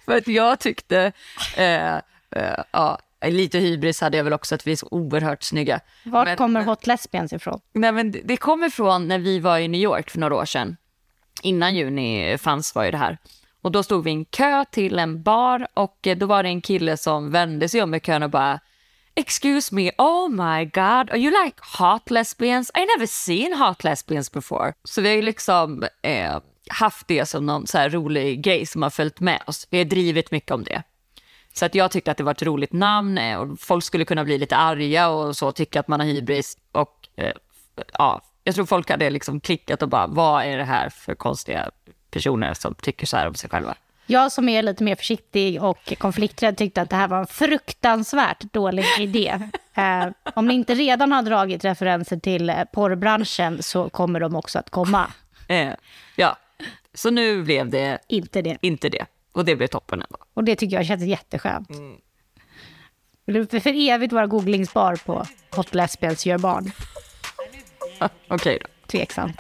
För 0.06 0.18
att 0.18 0.28
jag 0.28 0.60
tyckte, 0.60 1.12
eh, 1.58 1.96
eh, 2.32 2.64
ja, 2.72 3.00
lite 3.32 3.60
hybris 3.60 4.02
hade 4.02 4.18
jag 4.18 4.24
väl 4.24 4.34
också, 4.34 4.56
att 4.56 4.68
vi 4.68 4.72
är 4.72 4.76
så 4.76 4.88
oerhört 4.92 5.44
snygga. 5.44 5.80
Vart 6.04 6.28
Men- 6.28 6.38
kommer 6.38 6.64
Hot 6.64 6.88
Lesbians 6.88 7.34
ifrån? 7.34 7.60
Nej, 7.74 7.92
men 7.92 8.12
det- 8.12 8.22
det 8.24 8.38
kommer 8.38 8.70
från 8.70 9.08
när 9.08 9.20
vi 9.20 9.40
var 9.40 9.58
i 9.60 9.68
New 9.68 9.82
York 9.82 10.10
för 10.10 10.20
några 10.20 10.36
år 10.36 10.46
sedan. 10.46 10.78
Innan 11.42 11.76
juni 11.76 12.38
fanns 12.38 12.76
var 12.76 12.86
ju 12.86 12.92
det 12.92 12.98
här. 12.98 13.18
Och 13.62 13.72
då 13.72 13.84
stod 13.84 14.04
vi 14.04 14.10
i 14.10 14.14
en 14.14 14.26
kö 14.26 14.66
till 14.72 15.00
en 15.00 15.24
bar 15.24 15.68
och 15.74 16.08
eh, 16.08 16.18
då 16.18 16.26
var 16.26 16.44
det 16.44 16.50
en 16.50 16.62
kille 16.62 16.98
som 16.98 17.32
vände 17.32 17.70
sig 17.70 17.82
om 17.82 17.94
i 17.96 18.00
kön 18.00 18.24
och 18.24 18.30
bara 18.30 18.60
Excuse 19.18 19.76
me, 19.76 19.92
oh 19.98 20.30
my 20.30 20.66
god, 20.66 21.10
are 21.10 21.18
you 21.18 21.44
like 21.46 21.58
hot 21.80 22.12
lesbians? 22.12 22.72
I 22.76 22.80
never 22.80 23.06
seen 23.06 23.54
hot 23.54 23.84
lesbians 23.84 24.32
before. 24.32 24.74
Så 24.84 25.02
vi 25.02 25.10
har 25.10 25.16
ju 25.16 25.22
liksom 25.22 25.84
eh, 26.02 26.38
haft 26.70 27.08
det 27.08 27.26
som 27.26 27.46
någon 27.46 27.68
så 27.68 27.80
rolig 27.80 28.42
grej 28.44 28.66
som 28.66 28.82
har 28.84 28.90
följt 28.90 29.20
med 29.20 29.42
oss. 29.48 29.68
Vi 29.70 29.78
har 29.78 29.86
drivit 29.86 30.32
mycket 30.32 30.52
om 30.52 30.64
det. 30.64 30.84
Så 31.58 31.66
att 31.66 31.76
jag 31.76 31.92
tyckte 31.92 32.12
att 32.12 32.18
det 32.18 32.24
var 32.24 32.32
ett 32.32 32.44
roligt 32.44 32.74
namn 32.74 33.18
eh, 33.18 33.38
och 33.38 33.60
folk 33.60 33.84
skulle 33.84 34.06
kunna 34.06 34.24
bli 34.24 34.38
lite 34.38 34.56
arga 34.56 35.10
och 35.10 35.38
så 35.38 35.52
tycka 35.52 35.80
att 35.80 35.88
man 35.88 36.00
har 36.00 36.08
hybris. 36.08 36.58
Och 36.72 37.08
eh, 37.16 37.34
ja, 37.94 38.22
jag 38.44 38.56
tror 38.56 38.66
folk 38.66 38.90
hade 38.90 39.10
liksom 39.10 39.40
klickat 39.40 39.82
och 39.82 39.90
bara, 39.90 40.08
vad 40.08 40.46
är 40.46 40.58
det 40.58 40.64
här 40.64 40.90
för 40.90 41.16
konstiga 41.16 41.72
personer 42.12 42.54
som 42.54 42.76
tycker 42.76 43.08
så 43.08 43.18
här 43.18 43.28
om 43.28 43.36
sig 43.36 43.50
själva? 43.50 43.76
Jag 44.08 44.32
som 44.32 44.50
är 44.50 44.64
lite 44.64 44.84
mer 44.84 44.96
försiktig 44.96 45.64
och 45.64 45.94
konflikträdd 45.98 46.58
tyckte 46.58 46.82
att 46.82 46.90
det 46.90 46.96
här 46.96 47.08
var 47.08 47.20
en 47.20 47.28
fruktansvärt 47.28 48.42
dålig 48.54 48.86
idé. 49.00 49.40
Eh, 49.78 50.08
om 50.36 50.48
ni 50.48 50.54
inte 50.54 50.74
redan 50.74 51.12
har 51.12 51.22
dragit 51.22 51.66
referenser 51.66 52.18
till 52.18 52.50
eh, 52.50 52.64
porrbranschen 52.74 53.64
så 53.64 53.90
kommer 53.90 54.20
de 54.20 54.36
också 54.36 54.60
att 54.60 54.70
komma. 54.70 55.12
Eh, 55.48 55.74
ja, 56.16 56.38
så 56.94 57.10
nu 57.10 57.44
blev 57.44 57.70
det 57.70 58.00
Inte 58.08 58.42
det. 58.42 58.58
inte 58.62 58.90
det. 58.90 59.06
Och 59.36 59.46
det 59.46 59.56
blev 59.56 59.68
toppen 59.68 60.02
ändå. 60.02 60.18
Och 60.34 60.44
det 60.44 60.56
tycker 60.56 60.76
jag 60.76 60.86
känns 60.86 61.04
jätteskönt. 61.04 61.70
Vill 63.26 63.46
du 63.46 63.60
för 63.60 63.90
evigt 63.90 64.14
vara 64.14 64.28
googlingsbar 64.28 64.96
på 65.06 65.26
Hot 65.56 65.76
Lesbians 65.76 66.26
gör 66.26 66.38
barn? 66.38 66.72
Okej 68.28 68.60
då. 68.62 68.68
Tveksamt. 68.88 69.38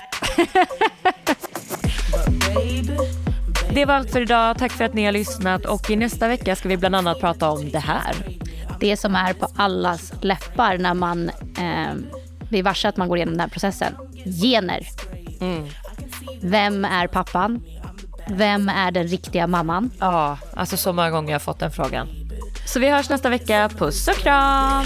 Det 3.73 3.85
var 3.85 3.93
allt 3.93 4.11
för 4.11 4.21
idag. 4.21 4.57
Tack 4.57 4.71
för 4.71 4.83
att 4.83 4.93
ni 4.93 5.05
har 5.05 5.11
lyssnat. 5.11 5.65
Och 5.65 5.89
i 5.89 5.95
nästa 5.95 6.27
vecka 6.27 6.55
ska 6.55 6.69
vi 6.69 6.77
bland 6.77 6.95
annat 6.95 7.19
prata 7.19 7.49
om 7.49 7.69
det 7.71 7.79
här. 7.79 8.15
Det 8.79 8.97
som 8.97 9.15
är 9.15 9.33
på 9.33 9.47
allas 9.55 10.13
läppar 10.21 10.77
när 10.77 10.93
man 10.93 11.29
eh, 11.57 11.93
blir 12.49 12.63
varse 12.63 12.87
att 12.87 12.97
man 12.97 13.07
går 13.07 13.17
igenom 13.17 13.33
den 13.33 13.41
här 13.41 13.47
processen. 13.47 13.93
Gener. 14.41 14.87
Vem 16.41 16.85
är 16.85 17.07
pappan? 17.07 17.63
Vem 18.29 18.69
är 18.69 18.91
den 18.91 19.07
riktiga 19.07 19.47
mamman? 19.47 19.91
Ja, 19.99 20.37
alltså 20.53 20.77
så 20.77 20.93
många 20.93 21.09
gånger 21.11 21.29
jag 21.29 21.35
har 21.35 21.39
fått 21.39 21.59
den 21.59 21.71
frågan. 21.71 22.07
Så 22.67 22.79
vi 22.79 22.89
hörs 22.89 23.09
nästa 23.09 23.29
vecka. 23.29 23.69
Puss 23.77 24.07
och 24.07 24.15
kram! 24.15 24.85